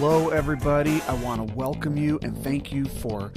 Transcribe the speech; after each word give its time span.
Hello, 0.00 0.30
everybody. 0.30 1.02
I 1.02 1.12
want 1.12 1.46
to 1.46 1.54
welcome 1.54 1.98
you 1.98 2.18
and 2.22 2.34
thank 2.42 2.72
you 2.72 2.86
for 2.86 3.30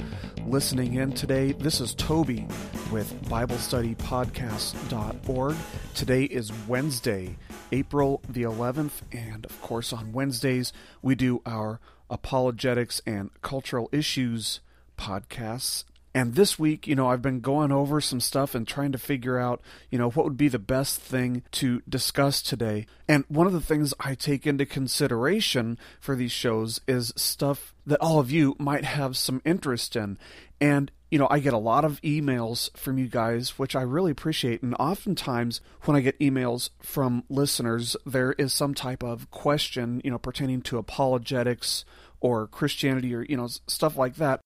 listening 0.46 0.94
in 0.94 1.12
today. 1.12 1.52
This 1.52 1.78
is 1.78 1.92
Toby 1.92 2.48
with 2.90 3.12
BibleStudyPodcast.org. 3.24 5.56
Today 5.94 6.24
is 6.24 6.50
Wednesday, 6.66 7.36
April 7.70 8.22
the 8.26 8.44
11th, 8.44 9.02
and 9.12 9.44
of 9.44 9.60
course, 9.60 9.92
on 9.92 10.14
Wednesdays, 10.14 10.72
we 11.02 11.14
do 11.14 11.42
our 11.44 11.80
apologetics 12.08 13.02
and 13.06 13.28
cultural 13.42 13.90
issues 13.92 14.60
podcasts. 14.96 15.84
And 16.14 16.36
this 16.36 16.58
week, 16.60 16.86
you 16.86 16.94
know, 16.94 17.08
I've 17.08 17.22
been 17.22 17.40
going 17.40 17.72
over 17.72 18.00
some 18.00 18.20
stuff 18.20 18.54
and 18.54 18.68
trying 18.68 18.92
to 18.92 18.98
figure 18.98 19.36
out, 19.36 19.60
you 19.90 19.98
know, 19.98 20.10
what 20.10 20.24
would 20.24 20.36
be 20.36 20.46
the 20.46 20.60
best 20.60 21.00
thing 21.00 21.42
to 21.52 21.82
discuss 21.88 22.40
today. 22.40 22.86
And 23.08 23.24
one 23.26 23.48
of 23.48 23.52
the 23.52 23.60
things 23.60 23.92
I 23.98 24.14
take 24.14 24.46
into 24.46 24.64
consideration 24.64 25.76
for 25.98 26.14
these 26.14 26.30
shows 26.30 26.80
is 26.86 27.12
stuff 27.16 27.74
that 27.84 28.00
all 28.00 28.20
of 28.20 28.30
you 28.30 28.54
might 28.60 28.84
have 28.84 29.16
some 29.16 29.42
interest 29.44 29.96
in. 29.96 30.16
And, 30.60 30.92
you 31.10 31.18
know, 31.18 31.26
I 31.30 31.40
get 31.40 31.52
a 31.52 31.58
lot 31.58 31.84
of 31.84 32.00
emails 32.02 32.74
from 32.76 32.96
you 32.96 33.08
guys, 33.08 33.58
which 33.58 33.74
I 33.74 33.82
really 33.82 34.12
appreciate. 34.12 34.62
And 34.62 34.76
oftentimes, 34.78 35.60
when 35.82 35.96
I 35.96 36.00
get 36.00 36.18
emails 36.20 36.70
from 36.80 37.24
listeners, 37.28 37.96
there 38.06 38.34
is 38.34 38.52
some 38.52 38.72
type 38.72 39.02
of 39.02 39.32
question, 39.32 40.00
you 40.04 40.12
know, 40.12 40.18
pertaining 40.18 40.62
to 40.62 40.78
apologetics 40.78 41.84
or 42.20 42.46
Christianity 42.46 43.12
or, 43.16 43.24
you 43.24 43.36
know, 43.36 43.48
stuff 43.66 43.96
like 43.96 44.14
that. 44.16 44.40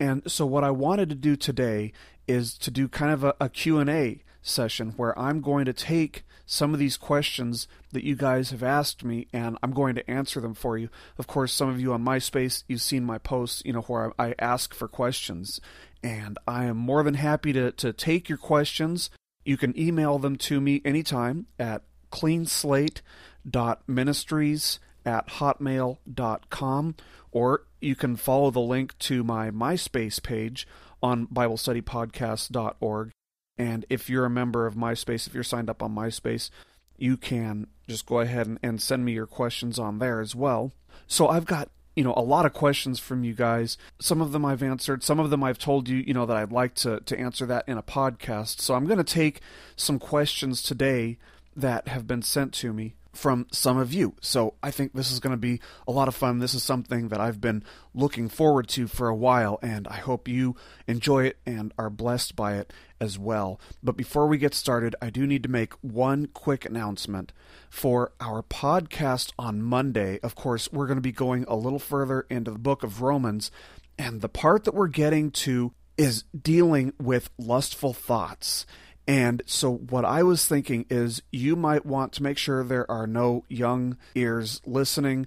And 0.00 0.30
so 0.30 0.46
what 0.46 0.64
I 0.64 0.70
wanted 0.70 1.10
to 1.10 1.14
do 1.14 1.36
today 1.36 1.92
is 2.26 2.56
to 2.58 2.70
do 2.70 2.88
kind 2.88 3.12
of 3.12 3.24
a, 3.24 3.34
a 3.40 3.48
Q&A 3.48 4.22
session 4.42 4.92
where 4.96 5.18
I'm 5.18 5.40
going 5.40 5.64
to 5.66 5.72
take 5.72 6.24
some 6.44 6.74
of 6.74 6.80
these 6.80 6.96
questions 6.96 7.68
that 7.92 8.04
you 8.04 8.16
guys 8.16 8.50
have 8.50 8.62
asked 8.62 9.04
me 9.04 9.28
and 9.32 9.56
I'm 9.62 9.72
going 9.72 9.94
to 9.94 10.10
answer 10.10 10.40
them 10.40 10.54
for 10.54 10.76
you. 10.76 10.88
Of 11.18 11.26
course, 11.26 11.52
some 11.52 11.68
of 11.68 11.80
you 11.80 11.92
on 11.92 12.04
MySpace, 12.04 12.64
you've 12.66 12.82
seen 12.82 13.04
my 13.04 13.18
posts, 13.18 13.62
you 13.64 13.72
know, 13.72 13.82
where 13.82 14.12
I 14.18 14.34
ask 14.38 14.74
for 14.74 14.88
questions. 14.88 15.60
And 16.02 16.36
I 16.48 16.64
am 16.64 16.76
more 16.76 17.04
than 17.04 17.14
happy 17.14 17.52
to, 17.52 17.70
to 17.72 17.92
take 17.92 18.28
your 18.28 18.38
questions. 18.38 19.10
You 19.44 19.56
can 19.56 19.78
email 19.78 20.18
them 20.18 20.36
to 20.36 20.60
me 20.60 20.82
anytime 20.84 21.46
at 21.58 21.82
cleanslate.ministries 22.10 24.80
at 25.04 25.28
hotmail.com 25.28 26.94
or 27.30 27.64
you 27.80 27.96
can 27.96 28.16
follow 28.16 28.50
the 28.50 28.60
link 28.60 28.96
to 28.98 29.24
my 29.24 29.50
MySpace 29.50 30.22
page 30.22 30.66
on 31.02 31.26
BibleStudyPodcast.org. 31.26 33.10
And 33.58 33.84
if 33.90 34.08
you're 34.08 34.24
a 34.24 34.30
member 34.30 34.66
of 34.66 34.74
MySpace, 34.74 35.26
if 35.26 35.34
you're 35.34 35.42
signed 35.42 35.68
up 35.68 35.82
on 35.82 35.94
MySpace, 35.94 36.50
you 36.96 37.16
can 37.16 37.66
just 37.88 38.06
go 38.06 38.20
ahead 38.20 38.46
and, 38.46 38.58
and 38.62 38.80
send 38.80 39.04
me 39.04 39.12
your 39.12 39.26
questions 39.26 39.78
on 39.78 39.98
there 39.98 40.20
as 40.20 40.34
well. 40.34 40.72
So 41.06 41.28
I've 41.28 41.46
got 41.46 41.68
you 41.96 42.04
know 42.04 42.14
a 42.16 42.22
lot 42.22 42.46
of 42.46 42.52
questions 42.52 42.98
from 42.98 43.22
you 43.22 43.34
guys 43.34 43.76
some 44.00 44.22
of 44.22 44.32
them 44.32 44.46
i've 44.46 44.62
answered 44.62 45.02
some 45.02 45.18
of 45.18 45.28
them 45.28 45.44
i've 45.44 45.58
told 45.58 45.90
you 45.90 45.98
you 45.98 46.14
know 46.14 46.24
that 46.24 46.38
i'd 46.38 46.50
like 46.50 46.74
to 46.74 47.00
to 47.00 47.18
answer 47.18 47.44
that 47.44 47.64
in 47.68 47.76
a 47.76 47.82
podcast 47.82 48.60
so 48.62 48.74
i'm 48.74 48.86
going 48.86 48.96
to 48.96 49.04
take 49.04 49.40
some 49.76 49.98
questions 49.98 50.62
today 50.62 51.18
that 51.54 51.88
have 51.88 52.06
been 52.06 52.22
sent 52.22 52.54
to 52.54 52.72
me 52.72 52.94
from 53.12 53.46
some 53.52 53.76
of 53.76 53.92
you. 53.92 54.14
So 54.20 54.54
I 54.62 54.70
think 54.70 54.92
this 54.92 55.10
is 55.10 55.20
going 55.20 55.32
to 55.32 55.36
be 55.36 55.60
a 55.86 55.92
lot 55.92 56.08
of 56.08 56.14
fun. 56.14 56.38
This 56.38 56.54
is 56.54 56.62
something 56.62 57.08
that 57.08 57.20
I've 57.20 57.40
been 57.40 57.62
looking 57.94 58.28
forward 58.28 58.68
to 58.68 58.86
for 58.86 59.08
a 59.08 59.14
while, 59.14 59.58
and 59.62 59.86
I 59.86 59.96
hope 59.96 60.28
you 60.28 60.56
enjoy 60.86 61.26
it 61.26 61.38
and 61.44 61.72
are 61.78 61.90
blessed 61.90 62.34
by 62.36 62.56
it 62.56 62.72
as 63.00 63.18
well. 63.18 63.60
But 63.82 63.96
before 63.96 64.26
we 64.26 64.38
get 64.38 64.54
started, 64.54 64.96
I 65.02 65.10
do 65.10 65.26
need 65.26 65.42
to 65.42 65.50
make 65.50 65.74
one 65.82 66.26
quick 66.26 66.64
announcement 66.64 67.32
for 67.68 68.12
our 68.20 68.42
podcast 68.42 69.32
on 69.38 69.62
Monday. 69.62 70.18
Of 70.22 70.34
course, 70.34 70.72
we're 70.72 70.86
going 70.86 70.96
to 70.96 71.02
be 71.02 71.12
going 71.12 71.44
a 71.48 71.56
little 71.56 71.78
further 71.78 72.26
into 72.30 72.50
the 72.50 72.58
book 72.58 72.82
of 72.82 73.02
Romans, 73.02 73.50
and 73.98 74.20
the 74.20 74.28
part 74.28 74.64
that 74.64 74.74
we're 74.74 74.88
getting 74.88 75.30
to 75.32 75.72
is 75.98 76.24
dealing 76.40 76.94
with 76.98 77.28
lustful 77.38 77.92
thoughts. 77.92 78.64
And 79.06 79.42
so, 79.46 79.72
what 79.74 80.04
I 80.04 80.22
was 80.22 80.46
thinking 80.46 80.86
is 80.88 81.22
you 81.30 81.56
might 81.56 81.84
want 81.84 82.12
to 82.14 82.22
make 82.22 82.38
sure 82.38 82.62
there 82.62 82.90
are 82.90 83.06
no 83.06 83.44
young 83.48 83.96
ears 84.14 84.60
listening. 84.64 85.26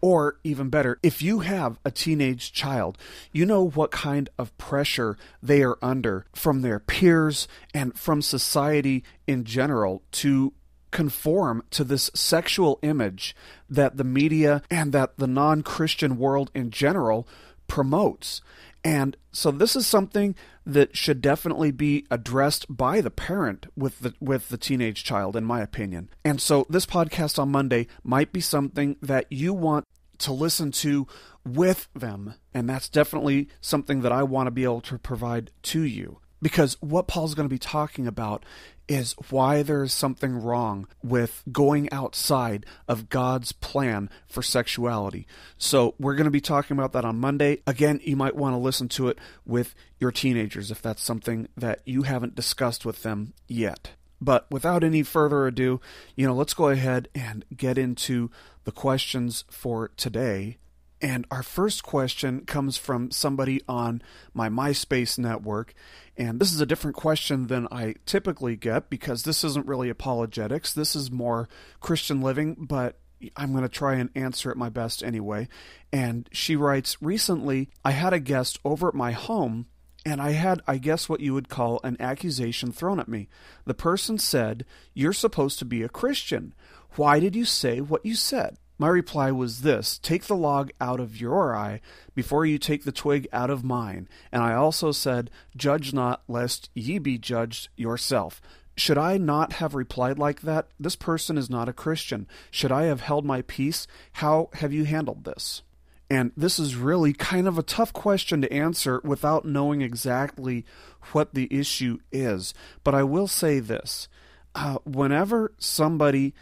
Or 0.00 0.38
even 0.44 0.68
better, 0.68 1.00
if 1.02 1.22
you 1.22 1.40
have 1.40 1.80
a 1.84 1.90
teenage 1.90 2.52
child, 2.52 2.96
you 3.32 3.44
know 3.44 3.68
what 3.68 3.90
kind 3.90 4.28
of 4.38 4.56
pressure 4.56 5.16
they 5.42 5.60
are 5.62 5.76
under 5.82 6.24
from 6.32 6.62
their 6.62 6.78
peers 6.78 7.48
and 7.74 7.98
from 7.98 8.22
society 8.22 9.02
in 9.26 9.42
general 9.42 10.04
to 10.12 10.52
conform 10.90 11.64
to 11.70 11.84
this 11.84 12.10
sexual 12.14 12.78
image 12.82 13.34
that 13.68 13.96
the 13.96 14.04
media 14.04 14.62
and 14.70 14.92
that 14.92 15.16
the 15.16 15.26
non 15.26 15.62
Christian 15.62 16.16
world 16.16 16.50
in 16.54 16.70
general 16.70 17.26
promotes. 17.66 18.40
And 18.84 19.16
so 19.32 19.50
this 19.50 19.74
is 19.76 19.86
something 19.86 20.34
that 20.64 20.96
should 20.96 21.20
definitely 21.20 21.70
be 21.70 22.06
addressed 22.10 22.66
by 22.74 23.00
the 23.00 23.10
parent 23.10 23.66
with 23.76 24.00
the 24.00 24.14
with 24.20 24.48
the 24.48 24.58
teenage 24.58 25.04
child 25.04 25.36
in 25.36 25.44
my 25.44 25.60
opinion. 25.60 26.10
And 26.24 26.40
so 26.40 26.66
this 26.68 26.86
podcast 26.86 27.38
on 27.38 27.50
Monday 27.50 27.86
might 28.02 28.32
be 28.32 28.40
something 28.40 28.96
that 29.02 29.26
you 29.30 29.52
want 29.52 29.84
to 30.18 30.32
listen 30.32 30.72
to 30.72 31.06
with 31.44 31.88
them 31.94 32.34
and 32.52 32.68
that's 32.68 32.88
definitely 32.88 33.48
something 33.60 34.00
that 34.02 34.12
I 34.12 34.22
want 34.22 34.48
to 34.48 34.50
be 34.50 34.64
able 34.64 34.80
to 34.82 34.98
provide 34.98 35.50
to 35.62 35.82
you 35.82 36.18
because 36.40 36.76
what 36.80 37.06
Paul's 37.06 37.34
going 37.34 37.48
to 37.48 37.54
be 37.54 37.58
talking 37.58 38.06
about 38.06 38.44
is 38.88 39.14
why 39.28 39.62
there 39.62 39.82
is 39.82 39.92
something 39.92 40.34
wrong 40.42 40.88
with 41.02 41.42
going 41.52 41.92
outside 41.92 42.64
of 42.88 43.10
God's 43.10 43.52
plan 43.52 44.08
for 44.26 44.42
sexuality. 44.42 45.26
So, 45.58 45.94
we're 45.98 46.14
going 46.14 46.24
to 46.24 46.30
be 46.30 46.40
talking 46.40 46.76
about 46.76 46.92
that 46.92 47.04
on 47.04 47.20
Monday. 47.20 47.62
Again, 47.66 48.00
you 48.02 48.16
might 48.16 48.34
want 48.34 48.54
to 48.54 48.58
listen 48.58 48.88
to 48.90 49.08
it 49.08 49.18
with 49.44 49.74
your 49.98 50.10
teenagers 50.10 50.70
if 50.70 50.80
that's 50.80 51.02
something 51.02 51.48
that 51.56 51.80
you 51.84 52.02
haven't 52.02 52.34
discussed 52.34 52.86
with 52.86 53.02
them 53.02 53.34
yet. 53.46 53.90
But 54.20 54.50
without 54.50 54.82
any 54.82 55.02
further 55.02 55.46
ado, 55.46 55.80
you 56.16 56.26
know, 56.26 56.34
let's 56.34 56.54
go 56.54 56.68
ahead 56.68 57.08
and 57.14 57.44
get 57.56 57.78
into 57.78 58.30
the 58.64 58.72
questions 58.72 59.44
for 59.50 59.88
today. 59.96 60.58
And 61.00 61.26
our 61.30 61.42
first 61.42 61.82
question 61.82 62.44
comes 62.44 62.76
from 62.76 63.10
somebody 63.10 63.60
on 63.68 64.02
my 64.34 64.48
MySpace 64.48 65.18
network. 65.18 65.74
And 66.16 66.40
this 66.40 66.52
is 66.52 66.60
a 66.60 66.66
different 66.66 66.96
question 66.96 67.46
than 67.46 67.68
I 67.70 67.94
typically 68.04 68.56
get 68.56 68.90
because 68.90 69.22
this 69.22 69.44
isn't 69.44 69.66
really 69.66 69.90
apologetics. 69.90 70.72
This 70.72 70.96
is 70.96 71.10
more 71.10 71.48
Christian 71.80 72.20
living, 72.20 72.56
but 72.58 72.98
I'm 73.36 73.52
going 73.52 73.62
to 73.62 73.68
try 73.68 73.94
and 73.94 74.10
answer 74.14 74.50
it 74.50 74.56
my 74.56 74.68
best 74.68 75.02
anyway. 75.02 75.48
And 75.92 76.28
she 76.32 76.56
writes 76.56 77.00
Recently, 77.00 77.70
I 77.84 77.92
had 77.92 78.12
a 78.12 78.20
guest 78.20 78.58
over 78.64 78.88
at 78.88 78.94
my 78.94 79.12
home, 79.12 79.66
and 80.04 80.20
I 80.20 80.32
had, 80.32 80.62
I 80.66 80.78
guess, 80.78 81.08
what 81.08 81.20
you 81.20 81.34
would 81.34 81.48
call 81.48 81.80
an 81.84 81.96
accusation 82.00 82.72
thrown 82.72 83.00
at 83.00 83.08
me. 83.08 83.28
The 83.64 83.74
person 83.74 84.18
said, 84.18 84.64
You're 84.94 85.12
supposed 85.12 85.58
to 85.60 85.64
be 85.64 85.82
a 85.82 85.88
Christian. 85.88 86.54
Why 86.96 87.20
did 87.20 87.36
you 87.36 87.44
say 87.44 87.80
what 87.80 88.04
you 88.04 88.14
said? 88.14 88.56
My 88.78 88.88
reply 88.88 89.32
was 89.32 89.62
this 89.62 89.98
Take 89.98 90.24
the 90.24 90.36
log 90.36 90.70
out 90.80 91.00
of 91.00 91.20
your 91.20 91.54
eye 91.54 91.80
before 92.14 92.46
you 92.46 92.58
take 92.58 92.84
the 92.84 92.92
twig 92.92 93.26
out 93.32 93.50
of 93.50 93.64
mine. 93.64 94.08
And 94.30 94.42
I 94.42 94.54
also 94.54 94.92
said, 94.92 95.30
Judge 95.56 95.92
not, 95.92 96.22
lest 96.28 96.70
ye 96.74 96.98
be 96.98 97.18
judged 97.18 97.68
yourself. 97.76 98.40
Should 98.76 98.98
I 98.98 99.18
not 99.18 99.54
have 99.54 99.74
replied 99.74 100.20
like 100.20 100.42
that? 100.42 100.68
This 100.78 100.94
person 100.94 101.36
is 101.36 101.50
not 101.50 101.68
a 101.68 101.72
Christian. 101.72 102.28
Should 102.52 102.70
I 102.70 102.84
have 102.84 103.00
held 103.00 103.24
my 103.24 103.42
peace? 103.42 103.88
How 104.12 104.50
have 104.54 104.72
you 104.72 104.84
handled 104.84 105.24
this? 105.24 105.62
And 106.08 106.30
this 106.36 106.60
is 106.60 106.76
really 106.76 107.12
kind 107.12 107.48
of 107.48 107.58
a 107.58 107.62
tough 107.64 107.92
question 107.92 108.40
to 108.40 108.52
answer 108.52 109.00
without 109.02 109.44
knowing 109.44 109.82
exactly 109.82 110.64
what 111.12 111.34
the 111.34 111.48
issue 111.50 111.98
is. 112.12 112.54
But 112.84 112.94
I 112.94 113.02
will 113.02 113.26
say 113.26 113.58
this 113.58 114.08
uh, 114.54 114.78
whenever 114.84 115.52
somebody 115.58 116.34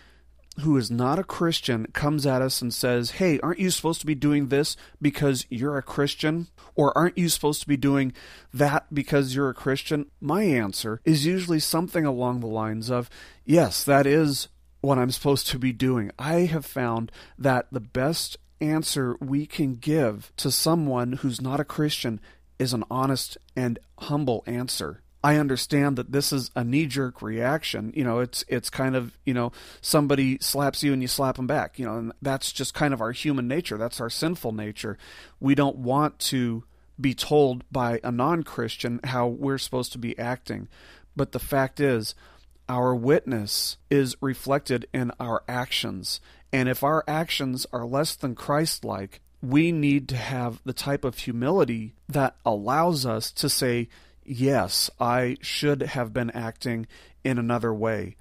who 0.61 0.77
is 0.77 0.91
not 0.91 1.19
a 1.19 1.25
Christian 1.25 1.87
comes 1.93 2.27
at 2.27 2.43
us 2.43 2.63
and 2.63 2.73
says, 2.73 3.13
Hey, 3.13 3.39
aren't 3.41 3.59
you 3.59 3.71
supposed 3.71 4.01
to 4.01 4.07
be 4.07 4.15
doing 4.15 4.49
this 4.49 4.77
because 5.01 5.47
you're 5.49 5.77
a 5.77 5.83
Christian? 5.83 6.49
Or 6.75 6.97
aren't 6.97 7.19
you 7.19 7.29
supposed 7.29 7.61
to 7.63 7.69
be 7.69 7.77
doing 7.77 8.13
that 8.53 8.93
because 8.93 9.35
you're 9.35 9.51
a 9.51 9.55
Christian? 9.55 10.07
My 10.21 10.43
answer 10.43 11.01
is 11.05 11.27
usually 11.27 11.61
something 11.61 12.05
along 12.05 12.41
the 12.41 12.47
lines 12.47 12.91
of, 12.91 13.11
Yes, 13.45 13.85
that 13.85 14.07
is 14.07 14.49
what 14.81 14.99
I'm 14.99 15.11
supposed 15.11 15.49
to 15.49 15.59
be 15.59 15.73
doing. 15.73 16.11
I 16.19 16.41
have 16.41 16.65
found 16.65 17.13
that 17.39 17.67
the 17.73 17.81
best 17.81 18.37
answer 18.61 19.17
we 19.21 19.47
can 19.47 19.75
give 19.75 20.33
to 20.37 20.51
someone 20.51 21.15
who's 21.15 21.41
not 21.41 21.61
a 21.61 21.65
Christian 21.65 22.21
is 22.59 22.73
an 22.73 22.85
honest 22.91 23.37
and 23.55 23.79
humble 23.99 24.43
answer. 24.47 25.03
I 25.27 25.39
understand 25.39 25.97
that 25.97 26.13
this 26.13 26.33
is 26.33 26.53
a 26.55 26.63
knee 26.63 26.87
jerk 26.87 27.21
reaction. 27.21 27.93
You 27.97 28.05
know, 28.05 28.21
it's 28.21 28.45
it's 28.47 28.71
kind 28.71 28.95
of 28.95 29.19
you 29.25 29.35
know 29.35 29.51
somebody 29.81 30.39
slaps 30.41 30.85
you 30.85 30.93
and 30.93 31.03
you 31.03 31.09
slap 31.09 31.35
them 31.35 31.49
back. 31.49 31.81
You 31.81 31.87
know, 31.87 31.99
and 31.99 32.13
that's 32.23 32.53
just 32.53 32.75
kind 32.75 32.95
of 32.95 33.01
our 33.01 33.11
human 33.11 33.49
nature. 33.49 33.77
That's 33.77 34.01
our 34.01 34.09
sinful 34.09 34.53
nature. 34.53 34.97
We 35.41 35.57
don't 35.57 35.79
want 35.79 36.21
to 36.31 36.63
be 37.01 37.13
told 37.13 37.65
by 37.73 37.99
a 38.05 38.13
non 38.13 38.45
Christian 38.45 39.01
how 39.03 39.27
we're 39.27 39.59
supposed 39.59 39.91
to 39.93 39.99
be 39.99 40.17
acting. 40.17 40.69
But 41.17 41.33
the 41.33 41.41
fact 41.41 41.81
is, 41.81 42.15
our 42.69 42.95
witness 42.95 43.79
is 43.91 44.17
reflected 44.21 44.87
in 44.95 45.11
our 45.19 45.43
actions. 45.49 46.21
And 46.53 46.69
if 46.69 46.85
our 46.85 47.03
actions 47.09 47.67
are 47.73 47.85
less 47.85 48.15
than 48.15 48.37
Christ 48.37 48.85
like, 48.85 49.21
we 49.43 49.73
need 49.73 50.09
to 50.11 50.17
have 50.17 50.61
the 50.65 50.73
type 50.73 51.05
of 51.05 51.19
humility 51.19 51.95
that 52.09 52.37
allows 52.45 53.05
us 53.05 53.33
to 53.33 53.49
say, 53.49 53.89
yes, 54.29 54.91
I 55.01 55.37
should 55.41 55.83
have 55.83 56.13
been 56.13 56.31
acting 56.31 56.87
in 57.25 57.39
another 57.39 57.73
way. 57.73 58.17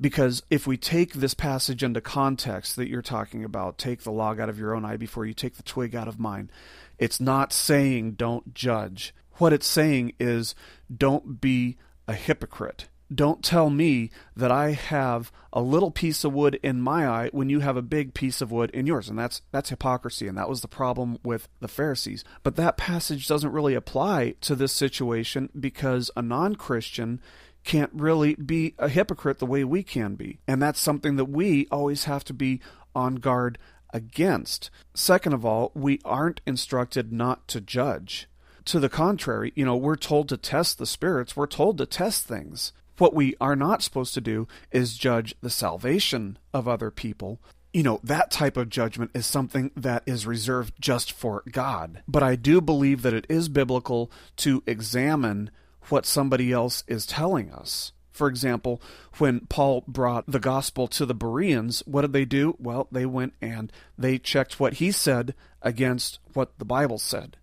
Because 0.00 0.42
if 0.48 0.66
we 0.66 0.78
take 0.78 1.12
this 1.12 1.34
passage 1.34 1.82
into 1.82 2.00
context 2.00 2.76
that 2.76 2.88
you're 2.88 3.02
talking 3.02 3.44
about, 3.44 3.76
take 3.76 4.02
the 4.02 4.10
log 4.10 4.40
out 4.40 4.48
of 4.48 4.58
your 4.58 4.74
own 4.74 4.84
eye 4.84 4.96
before 4.96 5.26
you 5.26 5.34
take 5.34 5.56
the 5.56 5.62
twig 5.62 5.94
out 5.94 6.08
of 6.08 6.18
mine, 6.18 6.50
it's 6.98 7.20
not 7.20 7.52
saying 7.52 8.12
don't 8.12 8.54
judge. 8.54 9.14
What 9.32 9.52
it's 9.52 9.66
saying 9.66 10.14
is 10.18 10.54
don't 10.94 11.40
be 11.40 11.76
a 12.08 12.14
hypocrite. 12.14 12.88
Don't 13.12 13.42
tell 13.42 13.70
me 13.70 14.10
that 14.36 14.52
I 14.52 14.70
have 14.72 15.32
a 15.52 15.60
little 15.60 15.90
piece 15.90 16.22
of 16.22 16.32
wood 16.32 16.60
in 16.62 16.80
my 16.80 17.06
eye 17.06 17.28
when 17.32 17.48
you 17.48 17.60
have 17.60 17.76
a 17.76 17.82
big 17.82 18.14
piece 18.14 18.40
of 18.40 18.52
wood 18.52 18.70
in 18.70 18.86
yours. 18.86 19.08
And 19.08 19.18
that's 19.18 19.42
that's 19.50 19.70
hypocrisy 19.70 20.28
and 20.28 20.38
that 20.38 20.48
was 20.48 20.60
the 20.60 20.68
problem 20.68 21.18
with 21.24 21.48
the 21.60 21.68
Pharisees. 21.68 22.24
But 22.42 22.56
that 22.56 22.76
passage 22.76 23.26
doesn't 23.26 23.52
really 23.52 23.74
apply 23.74 24.34
to 24.42 24.54
this 24.54 24.72
situation 24.72 25.50
because 25.58 26.10
a 26.16 26.22
non-Christian 26.22 27.20
can't 27.64 27.90
really 27.92 28.34
be 28.36 28.74
a 28.78 28.88
hypocrite 28.88 29.38
the 29.38 29.46
way 29.46 29.64
we 29.64 29.82
can 29.82 30.14
be. 30.14 30.38
And 30.46 30.62
that's 30.62 30.80
something 30.80 31.16
that 31.16 31.26
we 31.26 31.66
always 31.70 32.04
have 32.04 32.24
to 32.24 32.34
be 32.34 32.60
on 32.94 33.16
guard 33.16 33.58
against. 33.92 34.70
Second 34.94 35.32
of 35.32 35.44
all, 35.44 35.72
we 35.74 36.00
aren't 36.04 36.40
instructed 36.46 37.12
not 37.12 37.48
to 37.48 37.60
judge. 37.60 38.28
To 38.66 38.78
the 38.78 38.88
contrary, 38.88 39.52
you 39.56 39.64
know, 39.64 39.76
we're 39.76 39.96
told 39.96 40.28
to 40.28 40.36
test 40.36 40.78
the 40.78 40.86
spirits, 40.86 41.36
we're 41.36 41.46
told 41.46 41.78
to 41.78 41.86
test 41.86 42.26
things. 42.26 42.72
What 43.00 43.14
we 43.14 43.34
are 43.40 43.56
not 43.56 43.82
supposed 43.82 44.12
to 44.12 44.20
do 44.20 44.46
is 44.70 44.98
judge 44.98 45.34
the 45.40 45.48
salvation 45.48 46.36
of 46.52 46.68
other 46.68 46.90
people. 46.90 47.40
You 47.72 47.82
know, 47.82 47.98
that 48.04 48.30
type 48.30 48.58
of 48.58 48.68
judgment 48.68 49.12
is 49.14 49.24
something 49.24 49.70
that 49.74 50.02
is 50.04 50.26
reserved 50.26 50.74
just 50.78 51.10
for 51.10 51.42
God. 51.50 52.02
But 52.06 52.22
I 52.22 52.36
do 52.36 52.60
believe 52.60 53.00
that 53.00 53.14
it 53.14 53.24
is 53.30 53.48
biblical 53.48 54.10
to 54.36 54.62
examine 54.66 55.50
what 55.88 56.04
somebody 56.04 56.52
else 56.52 56.84
is 56.86 57.06
telling 57.06 57.50
us. 57.50 57.92
For 58.10 58.28
example, 58.28 58.82
when 59.16 59.46
Paul 59.46 59.82
brought 59.88 60.30
the 60.30 60.38
gospel 60.38 60.86
to 60.88 61.06
the 61.06 61.14
Bereans, 61.14 61.82
what 61.86 62.02
did 62.02 62.12
they 62.12 62.26
do? 62.26 62.54
Well, 62.58 62.86
they 62.92 63.06
went 63.06 63.32
and 63.40 63.72
they 63.96 64.18
checked 64.18 64.60
what 64.60 64.74
he 64.74 64.92
said 64.92 65.34
against 65.62 66.18
what 66.34 66.58
the 66.58 66.66
Bible 66.66 66.98
said. 66.98 67.38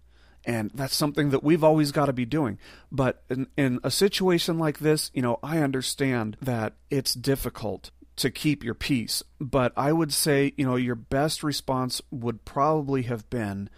And 0.48 0.72
that's 0.74 0.96
something 0.96 1.32
that 1.32 1.44
we've 1.44 1.64
always 1.64 1.92
got 1.92 2.06
to 2.06 2.14
be 2.14 2.26
doing. 2.26 2.58
But 2.90 3.22
in, 3.30 3.48
in 3.58 3.80
a 3.84 3.92
situation 3.92 4.58
like 4.58 4.80
this, 4.80 5.12
you 5.14 5.22
know, 5.22 5.40
I 5.44 5.60
understand 5.60 6.38
that 6.42 6.74
it's 6.90 7.14
difficult 7.14 7.92
to 8.16 8.32
keep 8.32 8.64
your 8.64 8.74
peace. 8.74 9.22
But 9.42 9.74
I 9.76 9.92
would 9.92 10.14
say, 10.14 10.54
you 10.56 10.66
know, 10.66 10.78
your 10.78 10.96
best 10.96 11.44
response 11.44 12.02
would 12.12 12.46
probably 12.46 13.04
have 13.04 13.30
been 13.30 13.70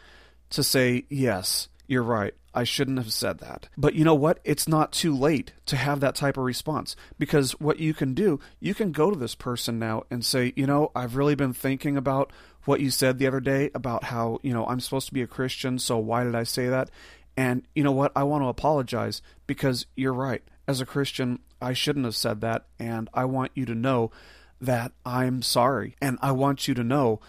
to 0.52 0.64
say, 0.64 1.06
yes, 1.10 1.70
you're 1.88 2.04
right. 2.04 2.36
I 2.54 2.64
shouldn't 2.64 2.98
have 2.98 3.14
said 3.14 3.40
that. 3.40 3.70
But 3.78 3.96
you 3.96 4.04
know 4.04 4.16
what? 4.16 4.40
It's 4.44 4.68
not 4.68 4.92
too 4.92 5.16
late 5.16 5.54
to 5.68 5.76
have 5.76 6.00
that 6.00 6.16
type 6.16 6.38
of 6.38 6.44
response 6.44 6.96
because 7.18 7.52
what 7.60 7.80
you 7.80 7.94
can 7.94 8.14
do, 8.14 8.40
you 8.60 8.74
can 8.74 8.92
go 8.92 9.12
to 9.12 9.18
this 9.18 9.36
person 9.36 9.80
now 9.80 10.04
and 10.10 10.26
say, 10.26 10.54
you 10.56 10.66
know, 10.66 10.92
I've 10.96 11.16
really 11.16 11.36
been 11.36 11.54
thinking 11.54 11.98
about 11.98 12.32
what 12.66 12.82
you 12.82 12.90
said 12.90 13.18
the 13.18 13.28
other 13.28 13.40
day 13.40 13.72
about 13.74 14.06
how, 14.06 14.40
you 14.42 14.54
know, 14.54 14.66
I'm 14.68 14.80
supposed 14.80 15.08
to 15.08 15.14
be 15.14 15.22
a 15.22 15.28
Christian, 15.28 15.80
so 15.80 15.98
why 15.98 16.24
did 16.24 16.36
I 16.36 16.44
say 16.44 16.68
that? 16.68 16.90
And 17.38 17.64
you 17.74 17.84
know 17.84 17.92
what? 17.92 18.12
I 18.16 18.24
want 18.24 18.44
to 18.44 18.48
apologize 18.50 19.22
because 19.48 19.86
you're 19.96 20.14
right. 20.14 20.44
As 20.68 20.82
a 20.82 20.86
Christian, 20.86 21.40
I 21.62 21.74
shouldn't 21.74 22.06
have 22.06 22.16
said 22.16 22.42
that, 22.42 22.66
and 22.78 23.10
I 23.14 23.26
want 23.26 23.52
you 23.56 23.66
to 23.66 23.76
know 23.76 24.12
that 24.62 24.92
I'm 25.06 25.42
sorry. 25.42 25.96
And 26.02 26.20
I 26.22 26.32
want 26.32 26.68
you 26.68 26.74
to 26.74 26.84
know 26.84 27.22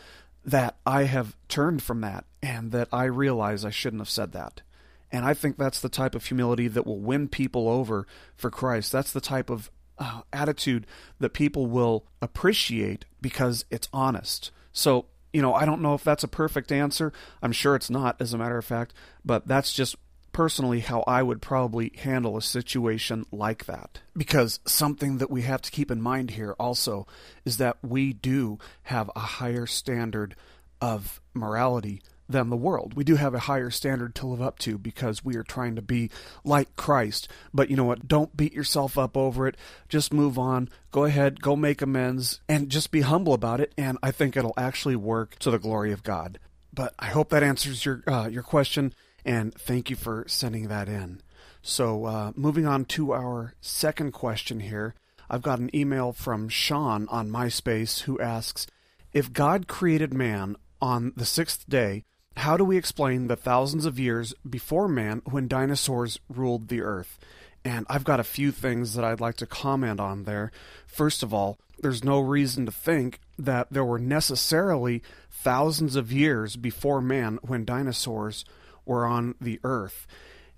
that 0.44 0.76
I 0.84 1.04
have 1.04 1.36
turned 1.48 1.82
from 1.82 2.00
that 2.00 2.24
and 2.42 2.72
that 2.72 2.88
I 2.92 3.04
realize 3.04 3.64
I 3.64 3.70
shouldn't 3.70 4.00
have 4.00 4.10
said 4.10 4.32
that. 4.32 4.62
And 5.12 5.24
I 5.24 5.34
think 5.34 5.56
that's 5.56 5.80
the 5.80 5.88
type 5.88 6.14
of 6.14 6.26
humility 6.26 6.68
that 6.68 6.86
will 6.86 7.00
win 7.00 7.28
people 7.28 7.68
over 7.68 8.06
for 8.36 8.50
Christ. 8.50 8.92
That's 8.92 9.12
the 9.12 9.20
type 9.20 9.50
of 9.50 9.70
uh, 9.98 10.22
attitude 10.32 10.86
that 11.18 11.34
people 11.34 11.66
will 11.66 12.06
appreciate 12.22 13.04
because 13.20 13.64
it's 13.70 13.88
honest. 13.92 14.50
So, 14.72 15.06
you 15.32 15.42
know, 15.42 15.54
I 15.54 15.64
don't 15.64 15.82
know 15.82 15.94
if 15.94 16.04
that's 16.04 16.24
a 16.24 16.28
perfect 16.28 16.72
answer. 16.72 17.12
I'm 17.42 17.52
sure 17.52 17.74
it's 17.74 17.90
not, 17.90 18.16
as 18.20 18.32
a 18.32 18.38
matter 18.38 18.56
of 18.56 18.64
fact, 18.64 18.94
but 19.24 19.46
that's 19.46 19.72
just 19.72 19.96
personally 20.32 20.80
how 20.80 21.02
I 21.06 21.22
would 21.22 21.42
probably 21.42 21.92
handle 21.98 22.36
a 22.36 22.42
situation 22.42 23.26
like 23.32 23.66
that. 23.66 24.00
Because 24.16 24.60
something 24.64 25.18
that 25.18 25.30
we 25.30 25.42
have 25.42 25.60
to 25.62 25.70
keep 25.70 25.90
in 25.90 26.00
mind 26.00 26.30
here 26.30 26.54
also 26.58 27.06
is 27.44 27.56
that 27.58 27.78
we 27.82 28.12
do 28.12 28.58
have 28.84 29.10
a 29.14 29.20
higher 29.20 29.66
standard 29.66 30.36
of 30.80 31.20
morality 31.34 32.00
than 32.30 32.50
the 32.50 32.56
world. 32.56 32.94
We 32.94 33.04
do 33.04 33.16
have 33.16 33.34
a 33.34 33.40
higher 33.40 33.70
standard 33.70 34.14
to 34.16 34.26
live 34.26 34.40
up 34.40 34.58
to 34.60 34.78
because 34.78 35.24
we 35.24 35.36
are 35.36 35.42
trying 35.42 35.76
to 35.76 35.82
be 35.82 36.10
like 36.44 36.76
Christ. 36.76 37.28
But 37.52 37.70
you 37.70 37.76
know 37.76 37.84
what? 37.84 38.08
Don't 38.08 38.36
beat 38.36 38.52
yourself 38.52 38.96
up 38.96 39.16
over 39.16 39.46
it. 39.46 39.56
Just 39.88 40.12
move 40.12 40.38
on. 40.38 40.68
Go 40.90 41.04
ahead, 41.04 41.40
go 41.40 41.56
make 41.56 41.82
amends, 41.82 42.40
and 42.48 42.68
just 42.68 42.90
be 42.90 43.02
humble 43.02 43.34
about 43.34 43.60
it. 43.60 43.72
And 43.76 43.98
I 44.02 44.10
think 44.10 44.36
it'll 44.36 44.54
actually 44.56 44.96
work 44.96 45.38
to 45.40 45.50
the 45.50 45.58
glory 45.58 45.92
of 45.92 46.02
God. 46.02 46.38
But 46.72 46.94
I 46.98 47.06
hope 47.06 47.30
that 47.30 47.42
answers 47.42 47.84
your 47.84 48.02
uh, 48.06 48.28
your 48.28 48.42
question, 48.42 48.94
and 49.24 49.52
thank 49.54 49.90
you 49.90 49.96
for 49.96 50.24
sending 50.28 50.68
that 50.68 50.88
in. 50.88 51.20
So, 51.62 52.06
uh, 52.06 52.32
moving 52.36 52.66
on 52.66 52.86
to 52.86 53.12
our 53.12 53.54
second 53.60 54.12
question 54.12 54.60
here, 54.60 54.94
I've 55.28 55.42
got 55.42 55.58
an 55.58 55.74
email 55.74 56.12
from 56.12 56.48
Sean 56.48 57.06
on 57.08 57.30
MySpace 57.30 58.02
who 58.02 58.18
asks 58.20 58.66
If 59.12 59.32
God 59.32 59.68
created 59.68 60.14
man 60.14 60.56
on 60.80 61.12
the 61.16 61.26
sixth 61.26 61.68
day, 61.68 62.04
how 62.36 62.56
do 62.56 62.64
we 62.64 62.76
explain 62.76 63.26
the 63.26 63.36
thousands 63.36 63.84
of 63.84 63.98
years 63.98 64.34
before 64.48 64.88
man 64.88 65.22
when 65.24 65.48
dinosaurs 65.48 66.18
ruled 66.28 66.68
the 66.68 66.80
earth? 66.80 67.18
And 67.64 67.84
I've 67.90 68.04
got 68.04 68.20
a 68.20 68.24
few 68.24 68.50
things 68.52 68.94
that 68.94 69.04
I'd 69.04 69.20
like 69.20 69.36
to 69.36 69.46
comment 69.46 70.00
on 70.00 70.24
there. 70.24 70.50
First 70.86 71.22
of 71.22 71.34
all, 71.34 71.58
there's 71.78 72.04
no 72.04 72.20
reason 72.20 72.66
to 72.66 72.72
think 72.72 73.20
that 73.38 73.68
there 73.70 73.84
were 73.84 73.98
necessarily 73.98 75.02
thousands 75.30 75.96
of 75.96 76.12
years 76.12 76.56
before 76.56 77.00
man 77.00 77.38
when 77.42 77.64
dinosaurs 77.64 78.44
were 78.84 79.04
on 79.04 79.34
the 79.40 79.60
earth. 79.64 80.06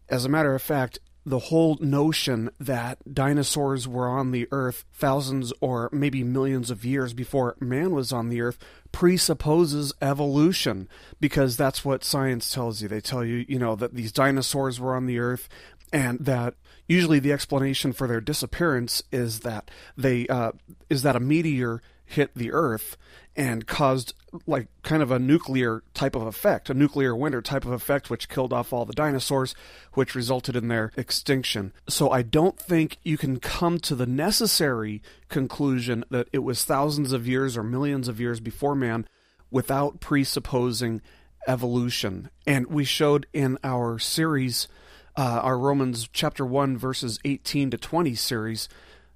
As 0.09 0.25
a 0.25 0.29
matter 0.29 0.55
of 0.55 0.63
fact, 0.63 0.99
the 1.25 1.39
whole 1.39 1.79
notion 1.81 2.51
that 2.59 2.99
dinosaurs 3.15 3.87
were 3.87 4.09
on 4.09 4.33
the 4.33 4.49
earth 4.51 4.85
thousands 4.93 5.53
or 5.61 5.89
maybe 5.93 6.25
millions 6.25 6.71
of 6.71 6.85
years 6.85 7.15
before 7.15 7.57
man 7.61 7.93
was 7.93 8.13
on 8.13 8.29
the 8.29 8.41
earth 8.41 8.59
presupposes 8.91 9.93
evolution 10.03 10.89
because 11.21 11.57
that's 11.57 11.85
what 11.85 12.05
science 12.05 12.53
tells 12.53 12.83
you. 12.83 12.89
They 12.89 13.01
tell 13.01 13.25
you, 13.25 13.45
you 13.49 13.59
know, 13.59 13.77
that 13.77 13.95
these 13.95 14.13
dinosaurs 14.13 14.81
were 14.81 14.97
on 14.97 15.07
the 15.07 15.19
earth 15.19 15.49
and 15.93 16.19
that 16.21 16.55
usually 16.89 17.21
the 17.21 17.33
explanation 17.33 17.93
for 17.93 18.09
their 18.09 18.21
disappearance 18.21 19.03
is 19.13 19.41
that 19.41 19.71
they 19.97 20.27
uh, 20.27 20.53
is 20.91 21.03
that 21.03 21.17
a 21.17 21.21
meteor 21.21 21.83
hit 22.13 22.35
the 22.35 22.53
earth 22.53 22.97
and 23.35 23.67
caused 23.67 24.15
like 24.47 24.69
kind 24.83 25.03
of 25.03 25.11
a 25.11 25.19
nuclear 25.19 25.83
type 25.95 26.15
of 26.15 26.23
effect, 26.23 26.71
a 26.71 26.75
nuclear 26.75 27.15
winter 27.15 27.43
type 27.43 27.65
of 27.65 27.73
effect, 27.73 28.11
which 28.11 28.29
killed 28.29 28.53
off 28.53 28.73
all 28.73 28.85
the 28.85 28.93
dinosaurs, 28.93 29.55
which 29.95 30.15
resulted 30.15 30.57
in 30.57 30.69
their 30.69 30.93
extinction. 30.97 31.73
So 31.89 32.11
I 32.11 32.23
don't 32.23 32.59
think 32.59 32.99
you 33.03 33.17
can 33.17 33.41
come 33.41 33.79
to 33.81 33.95
the 33.95 34.07
necessary 34.07 35.03
conclusion 35.29 36.05
that 36.11 36.29
it 36.33 36.41
was 36.41 36.65
thousands 36.65 37.13
of 37.13 37.27
years 37.27 37.57
or 37.57 37.63
millions 37.63 38.09
of 38.09 38.21
years 38.21 38.41
before 38.41 38.75
man 38.75 39.07
without 39.51 40.01
presupposing 40.01 41.03
evolution. 41.47 42.31
And 42.47 42.67
we 42.67 42.85
showed 42.85 43.27
in 43.33 43.59
our 43.63 43.99
series, 43.99 44.69
uh, 45.17 45.41
our 45.43 45.59
Romans 45.59 46.09
chapter 46.13 46.47
1, 46.47 46.79
verses 46.79 47.19
18 47.25 47.71
to 47.71 47.77
20 47.77 48.15
series, 48.15 48.69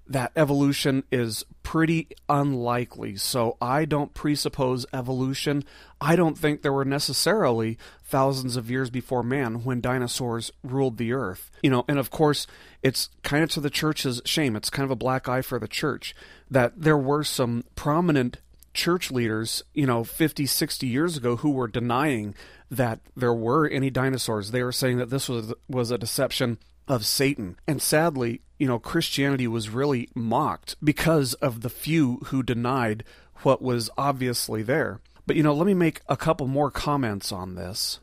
that 0.08 0.32
evolution 0.36 1.02
is 1.10 1.44
pretty 1.62 2.08
unlikely. 2.28 3.16
So 3.16 3.56
I 3.60 3.84
don't 3.84 4.14
presuppose 4.14 4.86
evolution. 4.92 5.64
I 6.00 6.14
don't 6.14 6.38
think 6.38 6.62
there 6.62 6.72
were 6.72 6.84
necessarily 6.84 7.76
thousands 8.04 8.56
of 8.56 8.70
years 8.70 8.88
before 8.88 9.22
man 9.22 9.64
when 9.64 9.80
dinosaurs 9.80 10.52
ruled 10.62 10.96
the 10.96 11.12
earth. 11.12 11.50
You 11.62 11.70
know, 11.70 11.84
and 11.88 11.98
of 11.98 12.10
course, 12.10 12.46
it's 12.82 13.08
kind 13.24 13.42
of 13.42 13.50
to 13.50 13.60
the 13.60 13.70
church's 13.70 14.22
shame. 14.24 14.54
It's 14.54 14.70
kind 14.70 14.84
of 14.84 14.90
a 14.90 14.96
black 14.96 15.28
eye 15.28 15.42
for 15.42 15.58
the 15.58 15.68
church 15.68 16.14
that 16.50 16.80
there 16.80 16.98
were 16.98 17.24
some 17.24 17.64
prominent 17.74 18.38
church 18.72 19.10
leaders, 19.10 19.64
you 19.74 19.86
know, 19.86 20.04
50, 20.04 20.46
60 20.46 20.86
years 20.86 21.16
ago 21.16 21.36
who 21.36 21.50
were 21.50 21.66
denying 21.66 22.34
that 22.70 23.00
there 23.16 23.34
were 23.34 23.66
any 23.66 23.90
dinosaurs. 23.90 24.50
They 24.50 24.62
were 24.62 24.72
saying 24.72 24.98
that 24.98 25.10
this 25.10 25.28
was 25.28 25.52
was 25.68 25.90
a 25.90 25.98
deception 25.98 26.58
of 26.88 27.04
Satan. 27.04 27.58
And 27.66 27.80
sadly, 27.80 28.42
you 28.58 28.66
know, 28.66 28.78
Christianity 28.78 29.46
was 29.46 29.68
really 29.68 30.08
mocked 30.14 30.76
because 30.82 31.34
of 31.34 31.60
the 31.60 31.70
few 31.70 32.18
who 32.26 32.42
denied 32.42 33.04
what 33.42 33.60
was 33.60 33.90
obviously 33.98 34.62
there. 34.62 35.00
But, 35.26 35.36
you 35.36 35.42
know, 35.42 35.54
let 35.54 35.66
me 35.66 35.74
make 35.74 36.00
a 36.08 36.16
couple 36.16 36.46
more 36.46 36.70
comments 36.70 37.32
on 37.32 37.54
this. 37.54 38.00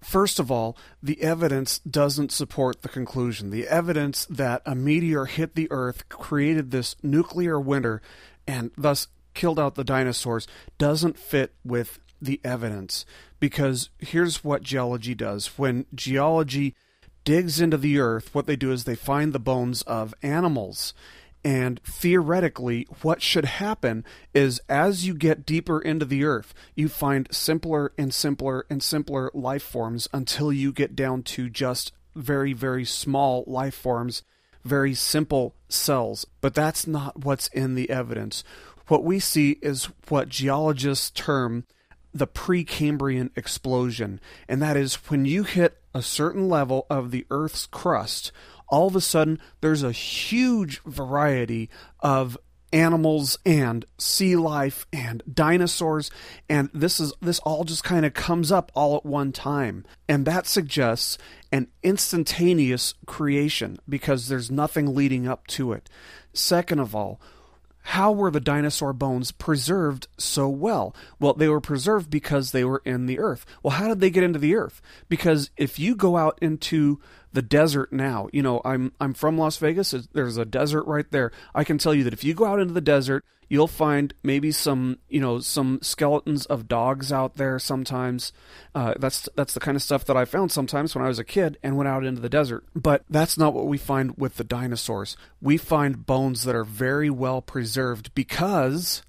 First 0.00 0.38
of 0.38 0.50
all, 0.50 0.76
the 1.02 1.20
evidence 1.22 1.78
doesn't 1.80 2.30
support 2.30 2.82
the 2.82 2.88
conclusion. 2.88 3.50
The 3.50 3.66
evidence 3.66 4.26
that 4.26 4.62
a 4.64 4.74
meteor 4.74 5.24
hit 5.24 5.54
the 5.54 5.68
Earth, 5.70 6.08
created 6.08 6.70
this 6.70 6.94
nuclear 7.02 7.58
winter, 7.58 8.02
and 8.46 8.70
thus 8.76 9.08
killed 9.34 9.58
out 9.58 9.74
the 9.74 9.84
dinosaurs 9.84 10.46
doesn't 10.78 11.18
fit 11.18 11.54
with 11.64 11.98
the 12.20 12.40
evidence 12.44 13.04
because 13.40 13.90
here's 13.98 14.44
what 14.44 14.62
geology 14.62 15.14
does. 15.14 15.58
When 15.58 15.86
geology 15.94 16.74
digs 17.26 17.60
into 17.60 17.76
the 17.76 17.98
earth, 17.98 18.34
what 18.34 18.46
they 18.46 18.56
do 18.56 18.72
is 18.72 18.84
they 18.84 18.94
find 18.94 19.32
the 19.32 19.40
bones 19.40 19.82
of 19.82 20.14
animals. 20.22 20.94
And 21.44 21.80
theoretically, 21.84 22.86
what 23.02 23.20
should 23.20 23.44
happen 23.44 24.04
is 24.32 24.60
as 24.68 25.06
you 25.06 25.12
get 25.12 25.44
deeper 25.44 25.80
into 25.80 26.04
the 26.04 26.24
earth, 26.24 26.54
you 26.74 26.88
find 26.88 27.28
simpler 27.30 27.92
and 27.98 28.14
simpler 28.14 28.64
and 28.70 28.82
simpler 28.82 29.30
life 29.34 29.62
forms 29.62 30.08
until 30.12 30.52
you 30.52 30.72
get 30.72 30.96
down 30.96 31.22
to 31.24 31.50
just 31.50 31.92
very, 32.14 32.52
very 32.52 32.84
small 32.84 33.44
life 33.46 33.74
forms, 33.74 34.22
very 34.64 34.94
simple 34.94 35.54
cells. 35.68 36.26
But 36.40 36.54
that's 36.54 36.86
not 36.86 37.24
what's 37.24 37.48
in 37.48 37.74
the 37.74 37.90
evidence. 37.90 38.44
What 38.86 39.02
we 39.02 39.18
see 39.18 39.58
is 39.62 39.88
what 40.08 40.28
geologists 40.28 41.10
term 41.10 41.64
the 42.18 42.26
Precambrian 42.26 43.30
explosion, 43.36 44.20
and 44.48 44.62
that 44.62 44.76
is 44.76 44.94
when 45.10 45.24
you 45.24 45.44
hit 45.44 45.78
a 45.94 46.02
certain 46.02 46.48
level 46.48 46.86
of 46.90 47.10
the 47.10 47.26
Earth's 47.30 47.66
crust, 47.66 48.32
all 48.68 48.88
of 48.88 48.96
a 48.96 49.00
sudden 49.00 49.40
there's 49.60 49.82
a 49.82 49.92
huge 49.92 50.82
variety 50.82 51.70
of 52.00 52.36
animals 52.72 53.38
and 53.46 53.86
sea 53.96 54.36
life 54.36 54.86
and 54.92 55.22
dinosaurs 55.32 56.10
and 56.48 56.68
this 56.74 56.98
is 56.98 57.12
this 57.22 57.38
all 57.40 57.62
just 57.64 57.84
kind 57.84 58.04
of 58.04 58.12
comes 58.12 58.50
up 58.50 58.72
all 58.74 58.96
at 58.96 59.06
one 59.06 59.32
time. 59.32 59.84
And 60.08 60.26
that 60.26 60.46
suggests 60.46 61.16
an 61.52 61.68
instantaneous 61.82 62.94
creation 63.06 63.78
because 63.88 64.28
there's 64.28 64.50
nothing 64.50 64.94
leading 64.94 65.28
up 65.28 65.46
to 65.48 65.72
it. 65.72 65.88
Second 66.32 66.80
of 66.80 66.94
all 66.94 67.20
how 67.90 68.10
were 68.10 68.32
the 68.32 68.40
dinosaur 68.40 68.92
bones 68.92 69.30
preserved 69.30 70.08
so 70.18 70.48
well? 70.48 70.92
Well, 71.20 71.34
they 71.34 71.46
were 71.46 71.60
preserved 71.60 72.10
because 72.10 72.50
they 72.50 72.64
were 72.64 72.82
in 72.84 73.06
the 73.06 73.20
earth. 73.20 73.46
Well, 73.62 73.76
how 73.76 73.86
did 73.86 74.00
they 74.00 74.10
get 74.10 74.24
into 74.24 74.40
the 74.40 74.56
earth? 74.56 74.82
Because 75.08 75.50
if 75.56 75.78
you 75.78 75.94
go 75.94 76.16
out 76.16 76.36
into 76.42 76.98
the 77.32 77.42
desert 77.42 77.92
now, 77.92 78.28
you 78.32 78.42
know, 78.42 78.60
I'm 78.64 78.92
I'm 79.00 79.14
from 79.14 79.36
Las 79.36 79.58
Vegas. 79.58 79.90
There's 80.12 80.36
a 80.36 80.44
desert 80.44 80.84
right 80.84 81.10
there. 81.10 81.32
I 81.54 81.64
can 81.64 81.78
tell 81.78 81.94
you 81.94 82.04
that 82.04 82.12
if 82.12 82.24
you 82.24 82.34
go 82.34 82.46
out 82.46 82.60
into 82.60 82.74
the 82.74 82.80
desert, 82.80 83.24
you'll 83.48 83.68
find 83.68 84.14
maybe 84.22 84.50
some 84.50 84.98
you 85.08 85.20
know 85.20 85.38
some 85.38 85.78
skeletons 85.82 86.46
of 86.46 86.68
dogs 86.68 87.12
out 87.12 87.36
there 87.36 87.58
sometimes. 87.58 88.32
Uh, 88.74 88.94
that's 88.98 89.28
that's 89.36 89.54
the 89.54 89.60
kind 89.60 89.76
of 89.76 89.82
stuff 89.82 90.04
that 90.04 90.16
i 90.16 90.24
found 90.24 90.50
sometimes 90.50 90.94
when 90.94 91.04
i 91.04 91.08
was 91.08 91.18
a 91.18 91.24
kid 91.24 91.58
and 91.62 91.76
went 91.76 91.88
out 91.88 92.04
into 92.04 92.20
the 92.20 92.28
desert. 92.28 92.64
But 92.74 93.04
that's 93.08 93.38
not 93.38 93.54
what 93.54 93.66
we 93.66 93.78
find 93.78 94.16
with 94.16 94.36
the 94.36 94.44
dinosaurs. 94.44 95.16
We 95.40 95.56
find 95.56 96.06
bones 96.06 96.44
that 96.44 96.56
are 96.56 96.64
very 96.64 97.10
well 97.10 97.42
preserved 97.42 98.14
because 98.14 99.02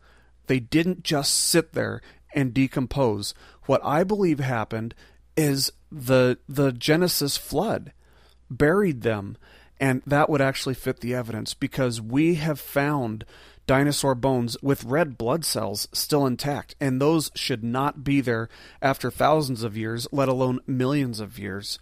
they 0.48 0.60
didn't 0.60 1.04
just 1.04 1.34
sit 1.36 1.74
there 1.74 2.02
and 2.34 2.54
decompose. 2.54 3.34
What 3.66 3.84
i 3.84 4.04
believe 4.04 4.40
happened 4.40 4.94
is 5.36 5.72
the 5.92 6.38
the 6.50 6.72
genesis 6.72 7.38
flood 7.38 7.94
buried 8.50 9.02
them 9.02 9.38
and 9.80 10.02
that 10.06 10.30
would 10.30 10.42
actually 10.42 10.74
fit 10.76 11.00
the 11.00 11.14
evidence 11.14 11.54
because 11.54 12.02
we 12.02 12.36
have 12.36 12.60
found 12.60 13.26
dinosaur 13.68 14.16
bones 14.16 14.58
with 14.62 14.84
red 14.84 15.18
blood 15.18 15.46
cells 15.46 15.88
still 15.92 16.26
intact, 16.26 16.76
and 16.80 17.00
those 17.00 17.30
should 17.36 17.64
not 17.64 18.04
be 18.04 18.22
there 18.22 18.50
after 18.82 19.12
thousands 19.12 19.64
of 19.64 19.78
years, 19.78 20.08
let 20.12 20.30
alone 20.30 20.60
millions 20.66 21.20
of 21.20 21.38
years. 21.38 21.78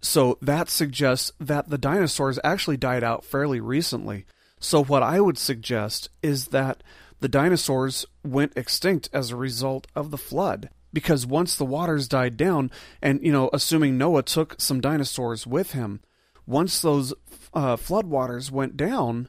So 0.00 0.38
that 0.40 0.70
suggests 0.70 1.32
that 1.40 1.68
the 1.68 1.78
dinosaurs 1.78 2.38
actually 2.44 2.76
died 2.76 3.02
out 3.02 3.24
fairly 3.24 3.60
recently. 3.60 4.26
So, 4.60 4.82
what 4.82 5.02
I 5.02 5.20
would 5.20 5.36
suggest 5.36 6.08
is 6.22 6.48
that 6.48 6.82
the 7.20 7.28
dinosaurs 7.28 8.06
went 8.22 8.56
extinct 8.56 9.08
as 9.12 9.30
a 9.30 9.36
result 9.36 9.86
of 9.94 10.10
the 10.10 10.18
flood. 10.18 10.70
Because 10.94 11.26
once 11.26 11.56
the 11.56 11.66
waters 11.66 12.08
died 12.08 12.38
down, 12.38 12.70
and, 13.02 13.20
you 13.20 13.32
know, 13.32 13.50
assuming 13.52 13.98
Noah 13.98 14.22
took 14.22 14.54
some 14.58 14.80
dinosaurs 14.80 15.46
with 15.46 15.72
him, 15.72 16.00
once 16.46 16.80
those 16.80 17.12
uh, 17.52 17.76
floodwaters 17.76 18.50
went 18.50 18.76
down, 18.76 19.28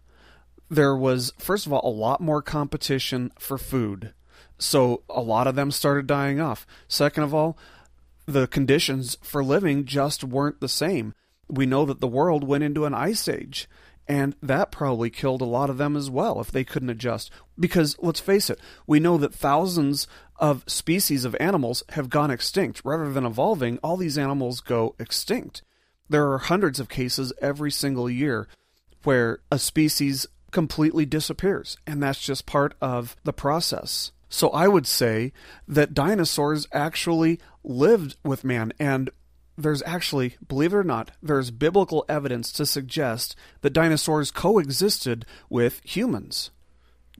there 0.69 0.95
was, 0.95 1.33
first 1.39 1.65
of 1.65 1.73
all, 1.73 1.81
a 1.83 1.91
lot 1.91 2.21
more 2.21 2.41
competition 2.41 3.31
for 3.39 3.57
food. 3.57 4.13
So 4.57 5.03
a 5.09 5.21
lot 5.21 5.47
of 5.47 5.55
them 5.55 5.71
started 5.71 6.07
dying 6.07 6.39
off. 6.39 6.67
Second 6.87 7.23
of 7.23 7.33
all, 7.33 7.57
the 8.25 8.47
conditions 8.47 9.17
for 9.21 9.43
living 9.43 9.85
just 9.85 10.23
weren't 10.23 10.61
the 10.61 10.69
same. 10.69 11.13
We 11.47 11.65
know 11.65 11.85
that 11.85 11.99
the 11.99 12.07
world 12.07 12.43
went 12.43 12.63
into 12.63 12.85
an 12.85 12.93
ice 12.93 13.27
age, 13.27 13.67
and 14.07 14.35
that 14.41 14.71
probably 14.71 15.09
killed 15.09 15.41
a 15.41 15.45
lot 15.45 15.69
of 15.69 15.77
them 15.77 15.95
as 15.95 16.09
well 16.09 16.39
if 16.39 16.51
they 16.51 16.63
couldn't 16.63 16.89
adjust. 16.89 17.31
Because 17.59 17.95
let's 17.99 18.19
face 18.19 18.49
it, 18.49 18.59
we 18.85 18.99
know 18.99 19.17
that 19.17 19.33
thousands 19.33 20.07
of 20.37 20.63
species 20.67 21.25
of 21.25 21.35
animals 21.39 21.83
have 21.89 22.09
gone 22.09 22.29
extinct. 22.29 22.81
Rather 22.83 23.11
than 23.11 23.25
evolving, 23.25 23.79
all 23.79 23.97
these 23.97 24.17
animals 24.17 24.61
go 24.61 24.95
extinct. 24.99 25.63
There 26.07 26.31
are 26.31 26.37
hundreds 26.37 26.79
of 26.79 26.89
cases 26.89 27.33
every 27.41 27.71
single 27.71 28.09
year 28.09 28.47
where 29.03 29.39
a 29.51 29.57
species 29.57 30.27
completely 30.51 31.05
disappears. 31.05 31.77
And 31.87 32.01
that's 32.01 32.21
just 32.21 32.45
part 32.45 32.75
of 32.79 33.15
the 33.23 33.33
process. 33.33 34.11
So 34.29 34.49
I 34.49 34.67
would 34.67 34.85
say 34.85 35.33
that 35.67 35.93
dinosaurs 35.93 36.67
actually 36.71 37.39
lived 37.63 38.17
with 38.23 38.43
man. 38.43 38.71
And 38.77 39.09
there's 39.57 39.83
actually, 39.83 40.35
believe 40.47 40.73
it 40.73 40.77
or 40.77 40.83
not, 40.83 41.11
there's 41.21 41.51
biblical 41.51 42.05
evidence 42.09 42.51
to 42.53 42.65
suggest 42.65 43.35
that 43.61 43.73
dinosaurs 43.73 44.31
coexisted 44.31 45.25
with 45.49 45.81
humans. 45.83 46.51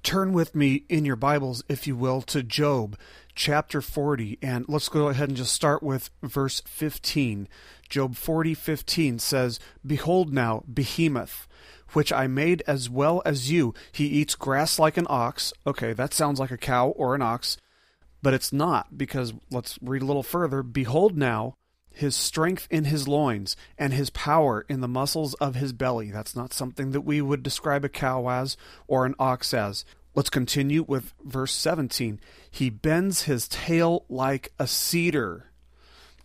Turn 0.04 0.34
with 0.34 0.54
me 0.54 0.84
in 0.90 1.06
your 1.06 1.16
Bibles, 1.16 1.64
if 1.68 1.88
you 1.88 1.96
will, 1.96 2.22
to 2.24 2.44
Job 2.44 2.98
chapter 3.34 3.82
40 3.82 4.40
and 4.42 4.64
let's 4.70 4.88
go 4.88 5.10
ahead 5.10 5.28
and 5.28 5.38
just 5.38 5.52
start 5.52 5.84
with 5.84 6.10
verse 6.24 6.62
15 6.68 7.50
job 7.90 8.16
40 8.16 8.54
15 8.54 9.20
says 9.20 9.60
behold 9.86 10.34
now 10.34 10.64
behemoth 10.74 11.46
which 11.94 12.12
I 12.12 12.28
made 12.28 12.64
as 12.68 12.90
well 12.90 13.22
as 13.26 13.52
you. 13.52 13.74
He 13.92 14.08
eats 14.08 14.36
grass 14.36 14.78
like 14.78 14.98
an 14.98 15.08
ox. 15.10 15.54
Okay, 15.66 15.94
that 15.94 16.14
sounds 16.14 16.40
like 16.40 16.52
a 16.52 16.58
cow 16.58 16.90
or 16.90 17.16
an 17.16 17.22
ox, 17.22 17.58
but 18.22 18.34
it's 18.34 18.52
not, 18.52 18.98
because 18.98 19.34
let's 19.52 19.80
read 19.82 20.02
a 20.02 20.06
little 20.06 20.24
further. 20.24 20.62
Behold 20.64 21.18
now 21.18 21.56
his 21.96 22.16
strength 22.16 22.68
in 22.70 22.86
his 22.86 23.08
loins, 23.08 23.56
and 23.78 23.94
his 23.94 24.10
power 24.10 24.66
in 24.70 24.82
the 24.82 24.88
muscles 24.88 25.34
of 25.36 25.56
his 25.56 25.74
belly. 25.74 26.12
That's 26.12 26.36
not 26.36 26.54
something 26.54 26.92
that 26.92 27.02
we 27.02 27.22
would 27.22 27.44
describe 27.44 27.86
a 27.86 27.90
cow 27.90 28.28
as 28.30 28.58
or 28.88 29.06
an 29.06 29.16
ox 29.20 29.54
as. 29.54 29.86
Let's 30.16 30.30
continue 30.30 30.84
with 30.84 31.14
verse 31.24 31.54
17. 31.54 32.20
He 32.50 32.70
bends 32.70 33.24
his 33.24 33.48
tail 33.48 34.06
like 34.08 34.54
a 34.58 34.66
cedar. 34.66 35.52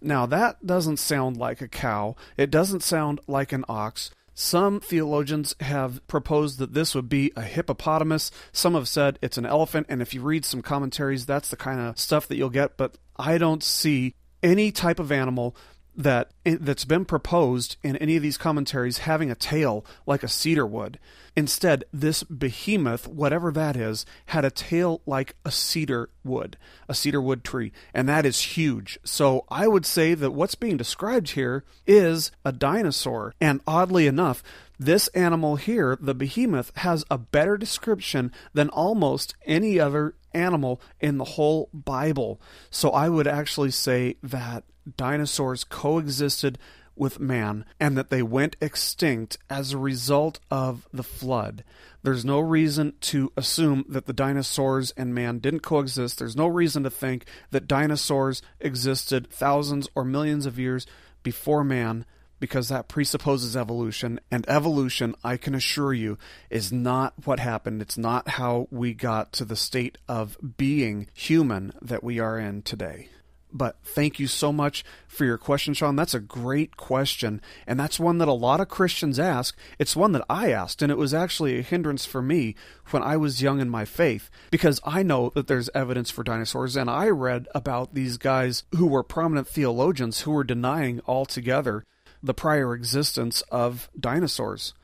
Now, 0.00 0.26
that 0.26 0.64
doesn't 0.64 0.98
sound 0.98 1.36
like 1.36 1.60
a 1.60 1.68
cow. 1.68 2.14
It 2.36 2.50
doesn't 2.50 2.82
sound 2.82 3.20
like 3.26 3.52
an 3.52 3.64
ox. 3.68 4.10
Some 4.32 4.80
theologians 4.80 5.54
have 5.60 6.06
proposed 6.06 6.58
that 6.60 6.72
this 6.72 6.94
would 6.94 7.08
be 7.08 7.32
a 7.36 7.42
hippopotamus. 7.42 8.30
Some 8.52 8.74
have 8.74 8.88
said 8.88 9.18
it's 9.20 9.36
an 9.36 9.44
elephant, 9.44 9.86
and 9.90 10.00
if 10.00 10.14
you 10.14 10.22
read 10.22 10.44
some 10.44 10.62
commentaries, 10.62 11.26
that's 11.26 11.50
the 11.50 11.56
kind 11.56 11.80
of 11.80 11.98
stuff 11.98 12.28
that 12.28 12.36
you'll 12.36 12.48
get. 12.48 12.76
But 12.76 12.96
I 13.16 13.36
don't 13.36 13.62
see 13.62 14.14
any 14.42 14.72
type 14.72 14.98
of 14.98 15.12
animal 15.12 15.56
that 15.96 16.30
eh, 16.46 16.56
that's 16.60 16.84
been 16.84 17.04
proposed 17.04 17.76
in 17.82 17.96
any 17.96 18.16
of 18.16 18.22
these 18.22 18.38
commentaries 18.38 18.98
having 18.98 19.30
a 19.30 19.34
tail 19.34 19.84
like 20.06 20.22
a 20.22 20.28
cedar 20.28 20.66
would. 20.66 20.98
Instead, 21.36 21.84
this 21.92 22.22
behemoth, 22.24 23.06
whatever 23.06 23.52
that 23.52 23.76
is, 23.76 24.04
had 24.26 24.44
a 24.44 24.50
tail 24.50 25.00
like 25.06 25.36
a 25.44 25.50
cedar 25.50 26.10
wood, 26.24 26.56
a 26.88 26.94
cedar 26.94 27.20
wood 27.20 27.44
tree, 27.44 27.72
and 27.94 28.08
that 28.08 28.26
is 28.26 28.40
huge. 28.40 28.98
So 29.04 29.44
I 29.48 29.68
would 29.68 29.86
say 29.86 30.14
that 30.14 30.32
what's 30.32 30.54
being 30.54 30.76
described 30.76 31.30
here 31.30 31.64
is 31.86 32.32
a 32.44 32.52
dinosaur. 32.52 33.34
And 33.40 33.60
oddly 33.66 34.06
enough, 34.06 34.42
this 34.80 35.08
animal 35.08 35.56
here, 35.56 35.98
the 36.00 36.14
behemoth, 36.14 36.72
has 36.78 37.04
a 37.10 37.18
better 37.18 37.58
description 37.58 38.32
than 38.54 38.70
almost 38.70 39.34
any 39.44 39.78
other 39.78 40.14
animal 40.32 40.80
in 41.00 41.18
the 41.18 41.24
whole 41.24 41.68
Bible. 41.74 42.40
So 42.70 42.88
I 42.88 43.10
would 43.10 43.26
actually 43.26 43.72
say 43.72 44.16
that 44.22 44.64
dinosaurs 44.96 45.64
coexisted 45.64 46.58
with 46.96 47.20
man 47.20 47.66
and 47.78 47.94
that 47.98 48.08
they 48.08 48.22
went 48.22 48.56
extinct 48.58 49.36
as 49.50 49.72
a 49.72 49.78
result 49.78 50.40
of 50.50 50.88
the 50.94 51.02
flood. 51.02 51.62
There's 52.02 52.24
no 52.24 52.40
reason 52.40 52.94
to 53.02 53.32
assume 53.36 53.84
that 53.86 54.06
the 54.06 54.14
dinosaurs 54.14 54.92
and 54.92 55.14
man 55.14 55.40
didn't 55.40 55.60
coexist. 55.60 56.18
There's 56.18 56.36
no 56.36 56.46
reason 56.46 56.84
to 56.84 56.90
think 56.90 57.26
that 57.50 57.68
dinosaurs 57.68 58.40
existed 58.60 59.28
thousands 59.30 59.90
or 59.94 60.04
millions 60.06 60.46
of 60.46 60.58
years 60.58 60.86
before 61.22 61.64
man 61.64 62.06
because 62.40 62.68
that 62.68 62.88
presupposes 62.88 63.56
evolution. 63.56 64.18
And 64.30 64.48
evolution, 64.48 65.14
I 65.22 65.36
can 65.36 65.54
assure 65.54 65.92
you, 65.92 66.18
is 66.48 66.72
not 66.72 67.14
what 67.24 67.38
happened. 67.38 67.82
It's 67.82 67.98
not 67.98 68.30
how 68.30 68.66
we 68.70 68.94
got 68.94 69.32
to 69.34 69.44
the 69.44 69.56
state 69.56 69.98
of 70.08 70.36
being 70.56 71.06
human 71.14 71.72
that 71.80 72.02
we 72.02 72.18
are 72.18 72.38
in 72.38 72.62
today. 72.62 73.08
But 73.52 73.76
thank 73.82 74.20
you 74.20 74.26
so 74.26 74.52
much 74.52 74.84
for 75.08 75.24
your 75.24 75.38
question, 75.38 75.74
Sean. 75.74 75.96
That's 75.96 76.14
a 76.14 76.20
great 76.20 76.76
question. 76.76 77.40
And 77.66 77.80
that's 77.80 77.98
one 77.98 78.18
that 78.18 78.28
a 78.28 78.32
lot 78.32 78.60
of 78.60 78.68
Christians 78.68 79.18
ask. 79.18 79.56
It's 79.78 79.96
one 79.96 80.12
that 80.12 80.24
I 80.30 80.52
asked, 80.52 80.82
and 80.82 80.92
it 80.92 80.98
was 80.98 81.12
actually 81.12 81.58
a 81.58 81.62
hindrance 81.62 82.06
for 82.06 82.22
me 82.22 82.54
when 82.90 83.02
I 83.02 83.16
was 83.16 83.42
young 83.42 83.60
in 83.60 83.68
my 83.68 83.84
faith 83.84 84.30
because 84.50 84.80
I 84.84 85.02
know 85.02 85.30
that 85.34 85.48
there's 85.48 85.70
evidence 85.74 86.10
for 86.10 86.22
dinosaurs. 86.22 86.76
And 86.76 86.88
I 86.88 87.08
read 87.08 87.48
about 87.54 87.94
these 87.94 88.18
guys 88.18 88.62
who 88.76 88.86
were 88.86 89.02
prominent 89.02 89.48
theologians 89.48 90.20
who 90.20 90.30
were 90.30 90.44
denying 90.44 91.00
altogether 91.06 91.84
the 92.22 92.34
prior 92.34 92.74
existence 92.74 93.42
of 93.50 93.88
dinosaurs. 93.98 94.74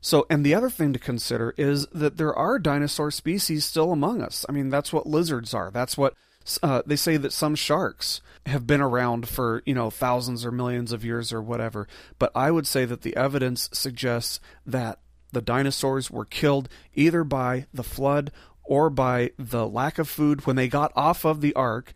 So, 0.00 0.26
and 0.28 0.44
the 0.44 0.54
other 0.54 0.68
thing 0.68 0.92
to 0.92 0.98
consider 0.98 1.54
is 1.56 1.86
that 1.86 2.18
there 2.18 2.34
are 2.34 2.58
dinosaur 2.58 3.10
species 3.10 3.64
still 3.64 3.90
among 3.90 4.20
us. 4.20 4.44
I 4.48 4.52
mean, 4.52 4.68
that's 4.68 4.92
what 4.92 5.06
lizards 5.06 5.54
are. 5.54 5.70
That's 5.70 5.96
what 5.96 6.14
uh, 6.62 6.82
they 6.84 6.96
say 6.96 7.16
that 7.16 7.32
some 7.32 7.54
sharks 7.54 8.20
have 8.46 8.66
been 8.66 8.82
around 8.82 9.26
for 9.28 9.62
you 9.64 9.74
know 9.74 9.88
thousands 9.88 10.44
or 10.44 10.50
millions 10.50 10.92
of 10.92 11.04
years 11.04 11.32
or 11.32 11.40
whatever. 11.40 11.88
But 12.18 12.32
I 12.34 12.50
would 12.50 12.66
say 12.66 12.84
that 12.84 13.00
the 13.00 13.16
evidence 13.16 13.70
suggests 13.72 14.40
that 14.66 14.98
the 15.32 15.40
dinosaurs 15.40 16.10
were 16.10 16.26
killed 16.26 16.68
either 16.94 17.24
by 17.24 17.66
the 17.72 17.82
flood 17.82 18.30
or 18.62 18.90
by 18.90 19.30
the 19.38 19.66
lack 19.66 19.98
of 19.98 20.08
food 20.08 20.46
when 20.46 20.56
they 20.56 20.68
got 20.68 20.92
off 20.94 21.24
of 21.24 21.40
the 21.40 21.54
ark, 21.54 21.92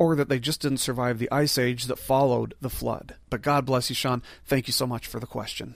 or 0.00 0.16
that 0.16 0.30
they 0.30 0.40
just 0.40 0.62
didn't 0.62 0.78
survive 0.78 1.18
the 1.18 1.30
ice 1.30 1.58
age 1.58 1.84
that 1.84 1.98
followed 1.98 2.54
the 2.58 2.70
flood. 2.70 3.16
But 3.28 3.42
God 3.42 3.66
bless 3.66 3.90
you, 3.90 3.94
Sean. 3.94 4.22
Thank 4.46 4.66
you 4.66 4.72
so 4.72 4.86
much 4.86 5.06
for 5.06 5.20
the 5.20 5.26
question. 5.26 5.74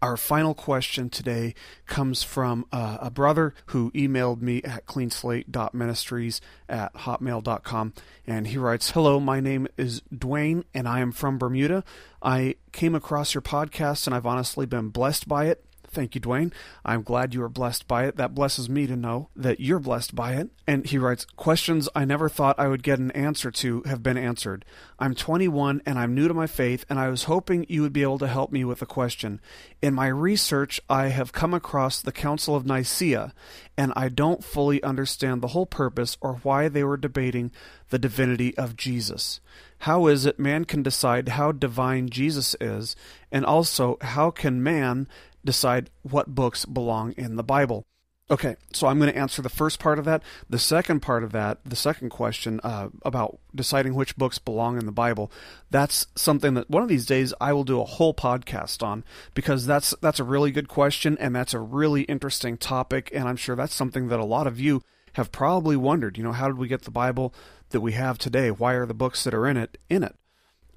Our 0.00 0.16
final 0.16 0.54
question 0.54 1.10
today 1.10 1.52
comes 1.86 2.22
from 2.22 2.66
uh, 2.70 2.98
a 3.00 3.10
brother 3.10 3.54
who 3.66 3.90
emailed 3.90 4.40
me 4.40 4.62
at 4.62 4.86
cleanslate.ministries 4.86 6.40
at 6.68 6.94
hotmail.com. 6.94 7.94
And 8.24 8.46
he 8.46 8.56
writes 8.56 8.92
Hello, 8.92 9.18
my 9.18 9.40
name 9.40 9.66
is 9.76 10.00
Dwayne, 10.14 10.62
and 10.72 10.86
I 10.86 11.00
am 11.00 11.10
from 11.10 11.36
Bermuda. 11.36 11.82
I 12.22 12.54
came 12.70 12.94
across 12.94 13.34
your 13.34 13.42
podcast, 13.42 14.06
and 14.06 14.14
I've 14.14 14.26
honestly 14.26 14.64
been 14.64 14.90
blessed 14.90 15.26
by 15.26 15.46
it. 15.46 15.65
Thank 15.96 16.14
you, 16.14 16.20
Dwayne. 16.20 16.52
I'm 16.84 17.00
glad 17.00 17.32
you 17.32 17.42
are 17.42 17.48
blessed 17.48 17.88
by 17.88 18.04
it. 18.04 18.16
That 18.16 18.34
blesses 18.34 18.68
me 18.68 18.86
to 18.86 18.96
know 18.96 19.30
that 19.34 19.60
you're 19.60 19.78
blessed 19.78 20.14
by 20.14 20.34
it. 20.34 20.50
And 20.66 20.84
he 20.84 20.98
writes, 20.98 21.24
Questions 21.36 21.88
I 21.94 22.04
never 22.04 22.28
thought 22.28 22.60
I 22.60 22.68
would 22.68 22.82
get 22.82 22.98
an 22.98 23.12
answer 23.12 23.50
to 23.52 23.80
have 23.86 24.02
been 24.02 24.18
answered. 24.18 24.66
I'm 24.98 25.14
21 25.14 25.80
and 25.86 25.98
I'm 25.98 26.14
new 26.14 26.28
to 26.28 26.34
my 26.34 26.46
faith, 26.46 26.84
and 26.90 26.98
I 26.98 27.08
was 27.08 27.24
hoping 27.24 27.64
you 27.70 27.80
would 27.80 27.94
be 27.94 28.02
able 28.02 28.18
to 28.18 28.28
help 28.28 28.52
me 28.52 28.62
with 28.62 28.82
a 28.82 28.86
question. 28.86 29.40
In 29.80 29.94
my 29.94 30.08
research, 30.08 30.82
I 30.90 31.08
have 31.08 31.32
come 31.32 31.54
across 31.54 32.02
the 32.02 32.12
Council 32.12 32.54
of 32.54 32.66
Nicaea, 32.66 33.32
and 33.78 33.94
I 33.96 34.10
don't 34.10 34.44
fully 34.44 34.82
understand 34.82 35.40
the 35.40 35.48
whole 35.48 35.64
purpose 35.64 36.18
or 36.20 36.34
why 36.42 36.68
they 36.68 36.84
were 36.84 36.98
debating 36.98 37.52
the 37.88 37.98
divinity 37.98 38.54
of 38.58 38.76
Jesus. 38.76 39.40
How 39.80 40.06
is 40.08 40.26
it 40.26 40.38
man 40.38 40.64
can 40.64 40.82
decide 40.82 41.30
how 41.30 41.52
divine 41.52 42.08
Jesus 42.10 42.54
is, 42.60 42.96
and 43.30 43.46
also 43.46 43.98
how 44.00 44.30
can 44.30 44.62
man 44.62 45.06
decide 45.46 45.90
what 46.02 46.34
books 46.34 46.64
belong 46.66 47.12
in 47.12 47.36
the 47.36 47.42
Bible. 47.42 47.86
Okay, 48.28 48.56
so 48.72 48.88
I'm 48.88 48.98
going 48.98 49.12
to 49.12 49.18
answer 49.18 49.40
the 49.40 49.48
first 49.48 49.78
part 49.78 50.00
of 50.00 50.04
that. 50.06 50.20
The 50.50 50.58
second 50.58 50.98
part 50.98 51.22
of 51.22 51.30
that, 51.30 51.58
the 51.64 51.76
second 51.76 52.10
question 52.10 52.60
uh, 52.64 52.88
about 53.02 53.38
deciding 53.54 53.94
which 53.94 54.16
books 54.16 54.40
belong 54.40 54.78
in 54.78 54.84
the 54.84 54.90
Bible, 54.90 55.30
that's 55.70 56.08
something 56.16 56.54
that 56.54 56.68
one 56.68 56.82
of 56.82 56.88
these 56.88 57.06
days 57.06 57.32
I 57.40 57.52
will 57.52 57.62
do 57.62 57.80
a 57.80 57.84
whole 57.84 58.12
podcast 58.12 58.82
on 58.82 59.04
because 59.34 59.64
that's 59.64 59.94
that's 60.02 60.18
a 60.18 60.24
really 60.24 60.50
good 60.50 60.66
question 60.66 61.16
and 61.20 61.36
that's 61.36 61.54
a 61.54 61.60
really 61.60 62.02
interesting 62.02 62.56
topic, 62.56 63.10
and 63.14 63.28
I'm 63.28 63.36
sure 63.36 63.54
that's 63.54 63.74
something 63.74 64.08
that 64.08 64.18
a 64.18 64.24
lot 64.24 64.48
of 64.48 64.58
you 64.58 64.82
have 65.12 65.30
probably 65.30 65.76
wondered. 65.76 66.18
You 66.18 66.24
know, 66.24 66.32
how 66.32 66.48
did 66.48 66.58
we 66.58 66.66
get 66.66 66.82
the 66.82 66.90
Bible 66.90 67.32
that 67.70 67.80
we 67.80 67.92
have 67.92 68.18
today? 68.18 68.50
Why 68.50 68.72
are 68.72 68.86
the 68.86 68.92
books 68.92 69.22
that 69.22 69.34
are 69.34 69.46
in 69.46 69.56
it 69.56 69.78
in 69.88 70.02
it? 70.02 70.16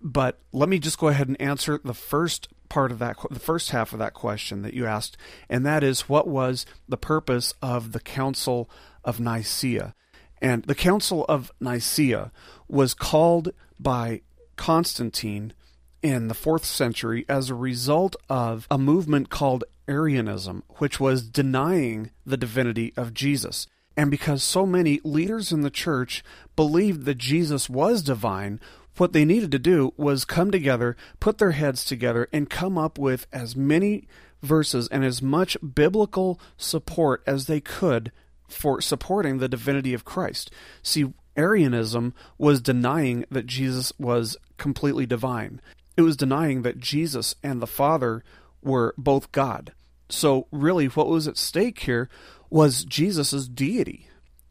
But 0.04 0.40
let 0.54 0.70
me 0.70 0.78
just 0.78 1.00
go 1.00 1.08
ahead 1.08 1.28
and 1.28 1.42
answer 1.42 1.82
the 1.84 1.96
first 1.96 2.48
part 2.70 2.92
of 2.92 3.00
that, 3.00 3.18
the 3.30 3.40
first 3.40 3.72
half 3.72 3.94
of 3.94 4.00
that 4.00 4.14
question 4.14 4.62
that 4.62 4.74
you 4.74 4.86
asked, 4.86 5.18
and 5.50 5.66
that 5.66 5.84
is 5.84 6.08
what 6.08 6.28
was 6.28 6.66
the 6.88 6.98
purpose 6.98 7.54
of 7.62 7.92
the 7.92 8.00
Council 8.00 8.70
of 9.04 9.20
Nicaea? 9.20 9.96
And 10.42 10.64
the 10.64 10.76
Council 10.76 11.26
of 11.28 11.52
Nicaea 11.60 12.32
was 12.68 12.94
called 12.94 13.52
by 13.80 14.22
Constantine 14.56 15.54
in 16.02 16.28
the 16.28 16.34
fourth 16.34 16.66
century 16.66 17.26
as 17.28 17.50
a 17.50 17.56
result 17.56 18.16
of 18.30 18.68
a 18.72 18.78
movement 18.78 19.30
called 19.30 19.64
Arianism, 19.88 20.64
which 20.78 21.00
was 21.00 21.28
denying 21.28 22.12
the 22.26 22.38
divinity 22.38 22.94
of 22.96 23.14
Jesus. 23.14 23.68
And 23.98 24.10
because 24.10 24.44
so 24.44 24.66
many 24.66 25.02
leaders 25.04 25.52
in 25.52 25.62
the 25.62 25.70
church 25.70 26.24
believed 26.56 27.04
that 27.04 27.18
Jesus 27.18 27.70
was 27.70 28.02
divine, 28.02 28.62
what 29.00 29.14
they 29.14 29.26
needed 29.26 29.52
to 29.52 29.60
do 29.60 29.94
was 29.98 30.26
come 30.26 30.52
together, 30.52 30.96
put 31.20 31.38
their 31.38 31.52
heads 31.52 31.86
together, 31.86 32.28
and 32.34 32.50
come 32.50 32.78
up 32.78 32.98
with 32.98 33.28
as 33.32 33.56
many 33.56 34.08
verses 34.42 34.88
and 34.90 35.04
as 35.04 35.22
much 35.22 35.58
biblical 35.76 36.40
support 36.58 37.24
as 37.26 37.46
they 37.46 37.60
could 37.60 38.12
for 38.48 38.82
supporting 38.82 39.38
the 39.38 39.50
divinity 39.50 39.94
of 39.94 40.06
Christ. 40.06 40.52
See, 40.82 41.14
Arianism 41.38 42.14
was 42.38 42.62
denying 42.62 43.26
that 43.30 43.46
Jesus 43.46 43.94
was 43.98 44.36
completely 44.58 45.06
divine. 45.06 45.62
It 45.96 46.02
was 46.02 46.18
denying 46.18 46.64
that 46.64 46.80
Jesus 46.80 47.36
and 47.44 47.62
the 47.62 47.68
Father 47.68 48.24
were 48.62 48.94
both 48.98 49.32
God. 49.32 49.74
So, 50.10 50.48
really, 50.52 50.88
what 50.88 51.08
was 51.08 51.28
at 51.28 51.38
stake 51.38 51.80
here 51.80 52.10
was 52.50 52.84
Jesus' 52.84 53.48
deity. 53.48 54.08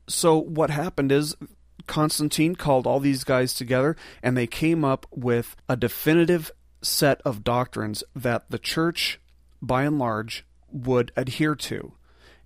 So, 0.07 0.39
what 0.39 0.71
happened 0.71 1.11
is 1.11 1.35
Constantine 1.89 2.55
called 2.55 2.87
all 2.87 3.01
these 3.01 3.25
guys 3.25 3.55
together 3.55 3.97
and 4.23 4.37
they 4.37 4.47
came 4.47 4.85
up 4.85 5.07
with 5.11 5.57
a 5.69 5.77
definitive 5.77 6.53
set 6.83 7.21
of 7.23 7.43
doctrines 7.43 8.05
that 8.15 8.51
the 8.51 8.59
church, 8.59 9.21
by 9.61 9.83
and 9.83 9.99
large, 9.99 10.47
would 10.71 11.11
adhere 11.17 11.57
to. 11.57 11.95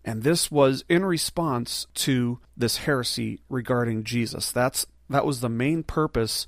And 0.05 0.22
this 0.22 0.50
was 0.50 0.85
in 0.88 1.05
response 1.05 1.87
to 1.94 2.40
this 2.57 2.78
heresy 2.78 3.40
regarding 3.48 4.05
Jesus. 4.05 4.50
That's 4.50 4.87
that 5.11 5.26
was 5.26 5.40
the 5.40 5.48
main 5.48 5.83
purpose 5.83 6.46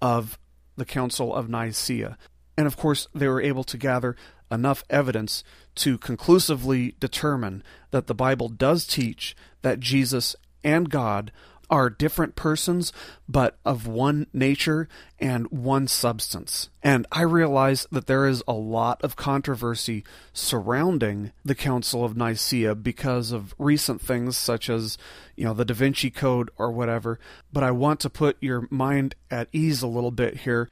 of 0.00 0.38
the 0.76 0.84
Council 0.86 1.34
of 1.34 1.48
Nicaea. 1.48 2.16
And 2.56 2.66
of 2.66 2.76
course, 2.76 3.08
they 3.14 3.28
were 3.28 3.40
able 3.40 3.64
to 3.64 3.76
gather 3.76 4.16
enough 4.50 4.84
evidence 4.88 5.44
to 5.76 5.98
conclusively 5.98 6.94
determine 6.98 7.62
that 7.90 8.06
the 8.06 8.14
Bible 8.14 8.48
does 8.48 8.86
teach 8.86 9.36
that 9.62 9.80
Jesus 9.80 10.34
and 10.64 10.88
God 10.88 11.32
are 11.70 11.90
different 11.90 12.36
persons, 12.36 12.92
but 13.28 13.58
of 13.64 13.86
one 13.86 14.26
nature 14.32 14.88
and 15.18 15.50
one 15.50 15.88
substance. 15.88 16.68
And 16.82 17.06
I 17.10 17.22
realize 17.22 17.86
that 17.90 18.06
there 18.06 18.26
is 18.26 18.42
a 18.46 18.52
lot 18.52 19.02
of 19.02 19.16
controversy 19.16 20.04
surrounding 20.32 21.32
the 21.44 21.54
Council 21.54 22.04
of 22.04 22.16
Nicaea 22.16 22.74
because 22.74 23.32
of 23.32 23.54
recent 23.58 24.00
things 24.00 24.36
such 24.36 24.70
as, 24.70 24.98
you 25.34 25.44
know, 25.44 25.54
the 25.54 25.64
Da 25.64 25.74
Vinci 25.74 26.10
Code 26.10 26.50
or 26.58 26.70
whatever. 26.70 27.18
But 27.52 27.64
I 27.64 27.70
want 27.70 28.00
to 28.00 28.10
put 28.10 28.36
your 28.40 28.68
mind 28.70 29.14
at 29.30 29.48
ease 29.52 29.82
a 29.82 29.88
little 29.88 30.12
bit 30.12 30.38
here. 30.38 30.68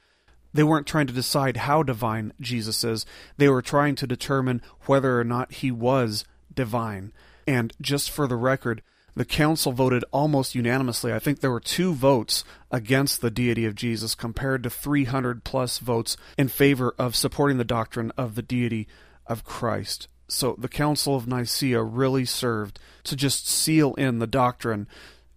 They 0.52 0.62
weren't 0.62 0.86
trying 0.86 1.08
to 1.08 1.12
decide 1.12 1.56
how 1.56 1.82
divine 1.82 2.32
Jesus 2.40 2.84
is, 2.84 3.04
they 3.36 3.48
were 3.48 3.62
trying 3.62 3.96
to 3.96 4.06
determine 4.06 4.62
whether 4.82 5.18
or 5.18 5.24
not 5.24 5.52
he 5.52 5.72
was 5.72 6.24
divine. 6.54 7.12
And 7.46 7.72
just 7.80 8.10
for 8.10 8.28
the 8.28 8.36
record, 8.36 8.80
the 9.14 9.24
council 9.24 9.72
voted 9.72 10.04
almost 10.10 10.54
unanimously. 10.54 11.12
I 11.12 11.18
think 11.18 11.40
there 11.40 11.50
were 11.50 11.60
two 11.60 11.94
votes 11.94 12.44
against 12.70 13.20
the 13.20 13.30
deity 13.30 13.64
of 13.64 13.74
Jesus 13.74 14.14
compared 14.14 14.62
to 14.64 14.70
300 14.70 15.44
plus 15.44 15.78
votes 15.78 16.16
in 16.36 16.48
favor 16.48 16.94
of 16.98 17.14
supporting 17.14 17.58
the 17.58 17.64
doctrine 17.64 18.12
of 18.16 18.34
the 18.34 18.42
deity 18.42 18.88
of 19.26 19.44
Christ. 19.44 20.08
So 20.26 20.56
the 20.58 20.68
Council 20.68 21.14
of 21.14 21.26
Nicaea 21.28 21.82
really 21.82 22.24
served 22.24 22.80
to 23.04 23.14
just 23.14 23.46
seal 23.46 23.94
in 23.94 24.18
the 24.18 24.26
doctrine 24.26 24.88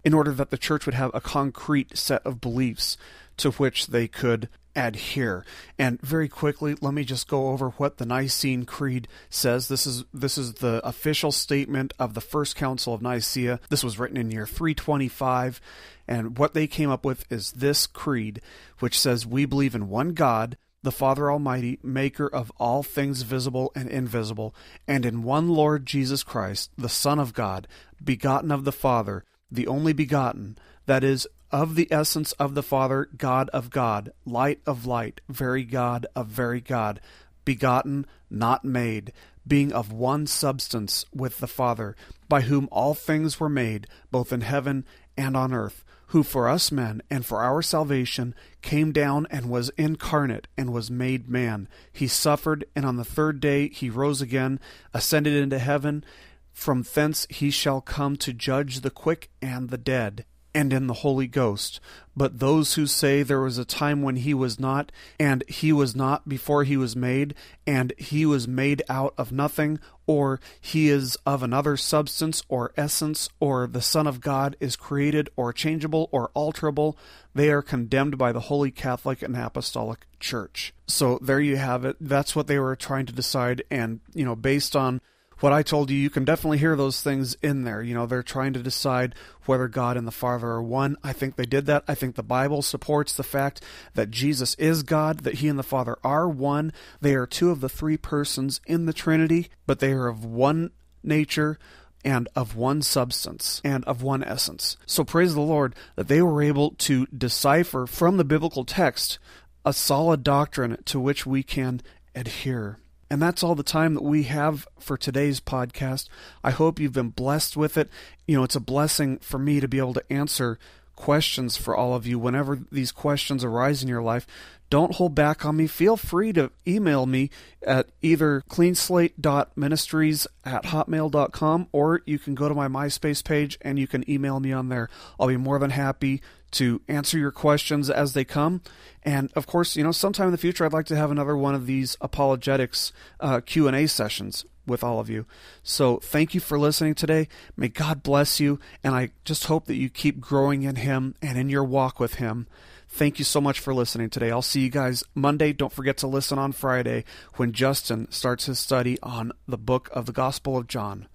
in 0.04 0.14
order 0.14 0.32
that 0.32 0.50
the 0.50 0.58
church 0.58 0.86
would 0.86 0.96
have 0.96 1.12
a 1.14 1.22
concrete 1.22 1.98
set 1.98 2.26
of 2.26 2.42
beliefs 2.42 2.98
to 3.38 3.52
which 3.52 3.88
they 3.88 4.08
could 4.08 4.50
adhere. 4.78 5.44
And 5.78 6.00
very 6.02 6.30
quickly, 6.30 6.76
let 6.80 6.94
me 6.94 7.04
just 7.04 7.28
go 7.28 7.50
over 7.50 7.72
what 7.72 7.98
the 7.98 8.06
Nicene 8.06 8.64
Creed 8.66 9.08
says. 9.30 9.68
This 9.68 9.86
is 9.88 10.06
this 10.14 10.38
is 10.38 10.56
the 10.56 10.80
official 10.88 11.32
statement 11.32 11.94
of 12.00 12.14
the 12.14 12.22
First 12.22 12.56
Council 12.56 12.94
of 12.94 13.02
Nicaea. 13.02 13.60
This 13.70 13.84
was 13.84 14.00
written 14.00 14.18
in 14.18 14.32
year 14.32 14.46
325, 14.46 15.60
and 16.08 16.38
what 16.38 16.54
they 16.54 16.68
came 16.68 16.90
up 16.90 17.04
with 17.04 17.26
is 17.32 17.52
this 17.54 17.88
creed, 17.88 18.42
which 18.80 19.00
says 19.00 19.26
we 19.26 19.46
believe 19.46 19.76
in 19.76 19.90
one 19.90 20.14
God, 20.14 20.58
the 20.84 20.92
Father 20.92 21.32
Almighty, 21.32 21.80
maker 21.82 22.28
of 22.28 22.52
all 22.58 22.84
things 22.84 23.24
visible 23.24 23.72
and 23.76 23.90
invisible, 23.90 24.56
and 24.88 25.06
in 25.06 25.24
one 25.24 25.50
Lord 25.50 25.86
Jesus 25.86 26.24
Christ, 26.24 26.72
the 26.78 26.88
Son 26.88 27.20
of 27.20 27.34
God, 27.34 27.68
begotten 28.02 28.52
of 28.52 28.64
the 28.64 28.72
Father, 28.72 29.26
the 29.50 29.68
only 29.68 29.92
begotten, 29.92 30.58
that 30.86 31.04
is 31.04 31.28
of 31.52 31.76
the 31.76 31.88
essence 31.92 32.34
of 32.34 32.56
the 32.56 32.64
Father, 32.64 33.08
God 33.18 33.50
of 33.50 33.70
God, 33.70 34.12
light 34.26 34.60
of 34.66 34.86
light, 34.86 35.22
very 35.30 35.64
God 35.64 36.06
of 36.16 36.28
very 36.28 36.62
God, 36.62 37.00
begotten, 37.46 38.06
not 38.30 38.66
made, 38.66 39.14
being 39.48 39.72
of 39.72 39.92
one 39.92 40.28
substance 40.28 41.06
with 41.14 41.38
the 41.38 41.48
Father, 41.48 41.96
by 42.28 42.42
whom 42.42 42.68
all 42.72 42.94
things 42.94 43.40
were 43.40 43.50
made, 43.50 43.88
both 44.12 44.34
in 44.34 44.42
heaven 44.42 44.86
and 45.16 45.38
on 45.38 45.54
earth, 45.54 45.86
who 46.08 46.24
for 46.24 46.50
us 46.50 46.72
men 46.72 47.02
and 47.10 47.26
for 47.26 47.42
our 47.42 47.62
salvation 47.62 48.36
came 48.62 48.92
down 48.92 49.26
and 49.30 49.50
was 49.50 49.70
incarnate 49.78 50.48
and 50.58 50.74
was 50.74 50.92
made 50.92 51.30
man. 51.30 51.70
He 51.94 52.08
suffered, 52.08 52.66
and 52.76 52.86
on 52.86 52.98
the 52.98 53.06
third 53.06 53.40
day 53.40 53.70
he 53.70 53.90
rose 53.90 54.22
again, 54.22 54.60
ascended 54.94 55.34
into 55.34 55.60
heaven. 55.60 56.04
From 56.52 56.84
thence 56.84 57.26
he 57.30 57.50
shall 57.52 57.82
come 57.82 58.18
to 58.18 58.34
judge 58.34 58.82
the 58.82 58.90
quick 58.90 59.30
and 59.42 59.70
the 59.70 59.78
dead 59.78 60.26
and 60.58 60.74
in 60.74 60.88
the 60.88 60.94
Holy 60.96 61.28
Ghost. 61.28 61.80
But 62.16 62.40
those 62.40 62.74
who 62.74 62.88
say 62.88 63.22
there 63.22 63.42
was 63.42 63.60
a 63.60 63.64
time 63.64 64.02
when 64.02 64.16
he 64.16 64.34
was 64.34 64.60
not, 64.60 64.92
and 65.20 65.44
he 65.48 65.72
was 65.72 65.96
not 65.96 66.28
before 66.28 66.64
he 66.64 66.76
was 66.76 66.96
made, 66.96 67.36
and 67.68 67.94
he 67.96 68.26
was 68.26 68.48
made 68.48 68.82
out 68.90 69.14
of 69.20 69.32
nothing, 69.32 69.80
or 70.08 70.40
he 70.60 70.90
is 70.90 71.16
of 71.28 71.44
another 71.44 71.78
substance 71.78 72.42
or 72.50 72.74
essence, 72.76 73.30
or 73.40 73.68
the 73.68 73.84
Son 73.84 74.08
of 74.08 74.20
God 74.20 74.58
is 74.60 74.76
created 74.76 75.30
or 75.36 75.54
changeable 75.54 76.10
or 76.12 76.32
alterable, 76.36 76.96
they 77.36 77.52
are 77.52 77.62
condemned 77.62 78.18
by 78.18 78.32
the 78.32 78.40
Holy 78.40 78.72
Catholic 78.72 79.22
and 79.22 79.38
Apostolic 79.38 80.08
Church. 80.20 80.74
So 80.88 81.20
there 81.22 81.40
you 81.40 81.58
have 81.58 81.86
it. 81.86 81.98
That's 82.02 82.36
what 82.36 82.48
they 82.48 82.58
were 82.58 82.76
trying 82.76 83.06
to 83.06 83.14
decide, 83.14 83.62
and, 83.70 84.00
you 84.16 84.26
know, 84.26 84.36
based 84.36 84.76
on 84.76 85.02
what 85.40 85.54
I 85.54 85.64
told 85.64 85.90
you, 85.90 85.98
you 85.98 86.10
can 86.10 86.26
definitely 86.26 86.58
hear 86.58 86.76
those 86.76 87.02
things 87.02 87.36
in 87.42 87.64
there. 87.64 87.82
You 87.82 87.94
know, 87.94 88.06
they're 88.06 88.24
trying 88.24 88.54
to 88.54 88.64
decide 88.64 89.16
whether 89.46 89.68
God 89.68 89.98
and 89.98 90.08
the 90.08 90.12
Father 90.12 90.48
are 90.48 90.64
one. 90.64 90.98
I 91.04 91.14
think 91.14 91.36
they 91.36 91.46
did 91.46 91.66
that. 91.68 91.84
I 91.88 91.96
think 91.96 92.16
the 92.16 92.24
Bible 92.24 92.62
supports 92.62 93.14
the 93.14 93.24
fact 93.24 93.64
that 93.94 94.12
Jesus 94.12 94.56
is 94.56 94.84
God, 94.84 95.20
that 95.20 95.36
He 95.36 95.48
and 95.48 95.60
the 95.60 95.64
Father 95.64 95.98
are 96.04 96.28
one. 96.28 96.74
They 97.02 97.16
are 97.16 97.28
two 97.28 97.52
of 97.52 97.62
the 97.62 97.70
three 97.70 97.98
persons 97.98 98.62
in 98.66 98.86
the 98.86 98.94
Trinity, 98.94 99.50
but 99.66 99.80
they 99.80 99.92
are 99.92 100.08
of 100.08 100.26
one 100.26 100.72
nature 101.04 101.58
and 102.04 102.30
of 102.36 102.56
one 102.56 102.82
substance 102.82 103.62
and 103.64 103.84
of 103.86 104.02
one 104.02 104.24
essence. 104.24 104.78
So 104.86 105.04
praise 105.04 105.34
the 105.34 105.42
Lord 105.42 105.76
that 105.96 106.08
they 106.08 106.22
were 106.22 106.42
able 106.42 106.72
to 106.72 107.06
decipher 107.08 107.86
from 107.86 108.18
the 108.18 108.24
biblical 108.24 108.66
text 108.66 109.20
a 109.66 109.74
solid 109.74 110.24
doctrine 110.24 110.78
to 110.86 111.00
which 111.00 111.26
we 111.26 111.44
can 111.44 111.82
adhere. 112.16 112.80
And 113.10 113.22
that's 113.22 113.44
all 113.44 113.56
the 113.56 113.64
time 113.64 113.94
that 113.94 114.04
we 114.04 114.24
have 114.24 114.68
for 114.80 114.98
today's 114.98 115.40
podcast. 115.40 116.10
I 116.44 116.52
hope 116.52 116.80
you've 116.80 116.94
been 116.94 117.10
blessed 117.10 117.56
with 117.56 117.78
it. 117.78 117.90
You 118.26 118.38
know, 118.38 118.44
it's 118.44 118.56
a 118.56 118.62
blessing 118.62 119.18
for 119.20 119.40
me 119.40 119.60
to 119.60 119.68
be 119.68 119.78
able 119.78 119.94
to 119.94 120.14
answer 120.14 120.60
questions 120.96 121.56
for 121.56 121.76
all 121.76 121.94
of 121.94 122.06
you 122.06 122.20
whenever 122.20 122.60
these 122.72 122.92
questions 122.92 123.44
arise 123.44 123.82
in 123.82 123.88
your 123.88 124.02
life. 124.02 124.28
Don't 124.70 124.96
hold 124.96 125.16
back 125.16 125.46
on 125.46 125.56
me. 125.56 125.66
Feel 125.66 125.96
free 125.96 126.34
to 126.34 126.52
email 126.68 127.06
me 127.06 127.30
at 127.66 127.88
either 128.02 128.42
cleanslate.ministries 128.50 130.28
at 130.44 130.66
hotmail.com 130.66 131.68
or 131.72 132.02
you 132.06 132.20
can 132.20 132.36
go 132.36 132.50
to 132.50 132.56
my 132.56 132.68
MySpace 132.68 133.24
page 133.24 133.58
and 133.62 133.80
you 133.80 133.88
can 133.88 134.10
email 134.10 134.42
me 134.42 134.52
on 134.52 134.68
there. 134.68 134.90
I'll 135.18 135.28
be 135.28 135.38
more 135.38 135.58
than 135.58 135.70
happy 135.70 136.22
to 136.52 136.82
answer 136.88 137.18
your 137.18 137.32
questions 137.32 137.90
as 137.90 138.14
they 138.14 138.24
come. 138.24 138.62
And 139.04 139.32
of 139.36 139.48
course, 139.48 139.76
you 139.76 139.84
know, 139.84 139.92
sometime 139.92 140.28
in 140.28 140.32
the 140.32 140.38
future, 140.38 140.66
I'd 140.66 140.74
like 140.74 140.86
to 140.88 140.96
have 140.96 141.12
another 141.12 141.38
one 141.38 141.56
of 141.56 141.66
these 141.66 141.98
apologetics 142.02 142.92
uh, 143.20 143.42
Q 143.42 143.68
and 143.68 143.76
A 143.76 143.88
sessions 143.88 144.46
with 144.66 144.84
all 144.84 145.00
of 145.00 145.10
you. 145.10 145.26
So 145.64 145.98
thank 145.98 146.34
you 146.34 146.40
for 146.40 146.60
listening 146.60 146.94
today. 146.94 147.28
May 147.56 147.70
God 147.70 148.04
bless 148.04 148.40
you, 148.40 148.60
and 148.84 148.94
I 148.94 149.12
just 149.24 149.46
hope 149.46 149.66
that 149.66 149.76
you 149.76 149.90
keep 149.90 150.20
growing 150.20 150.64
in 150.64 150.76
Him 150.76 151.16
and 151.22 151.38
in 151.38 151.50
your 151.50 151.64
walk 151.64 152.00
with 152.00 152.16
Him. 152.16 152.48
Thank 152.90 153.20
you 153.20 153.26
so 153.26 153.42
much 153.42 153.60
for 153.60 153.74
listening 153.74 154.10
today. 154.10 154.32
I'll 154.32 154.42
see 154.42 154.62
you 154.62 154.70
guys 154.70 155.04
Monday. 155.14 155.54
Don't 155.54 155.74
forget 155.74 155.98
to 155.98 156.08
listen 156.08 156.40
on 156.40 156.52
Friday 156.52 157.04
when 157.36 157.52
Justin 157.52 158.10
starts 158.12 158.46
his 158.46 158.60
study 158.60 158.98
on 159.04 159.32
the 159.48 159.58
book 159.58 159.90
of 159.92 160.06
the 160.06 160.14
Gospel 160.14 160.58
of 160.58 160.68
John. 160.68 161.08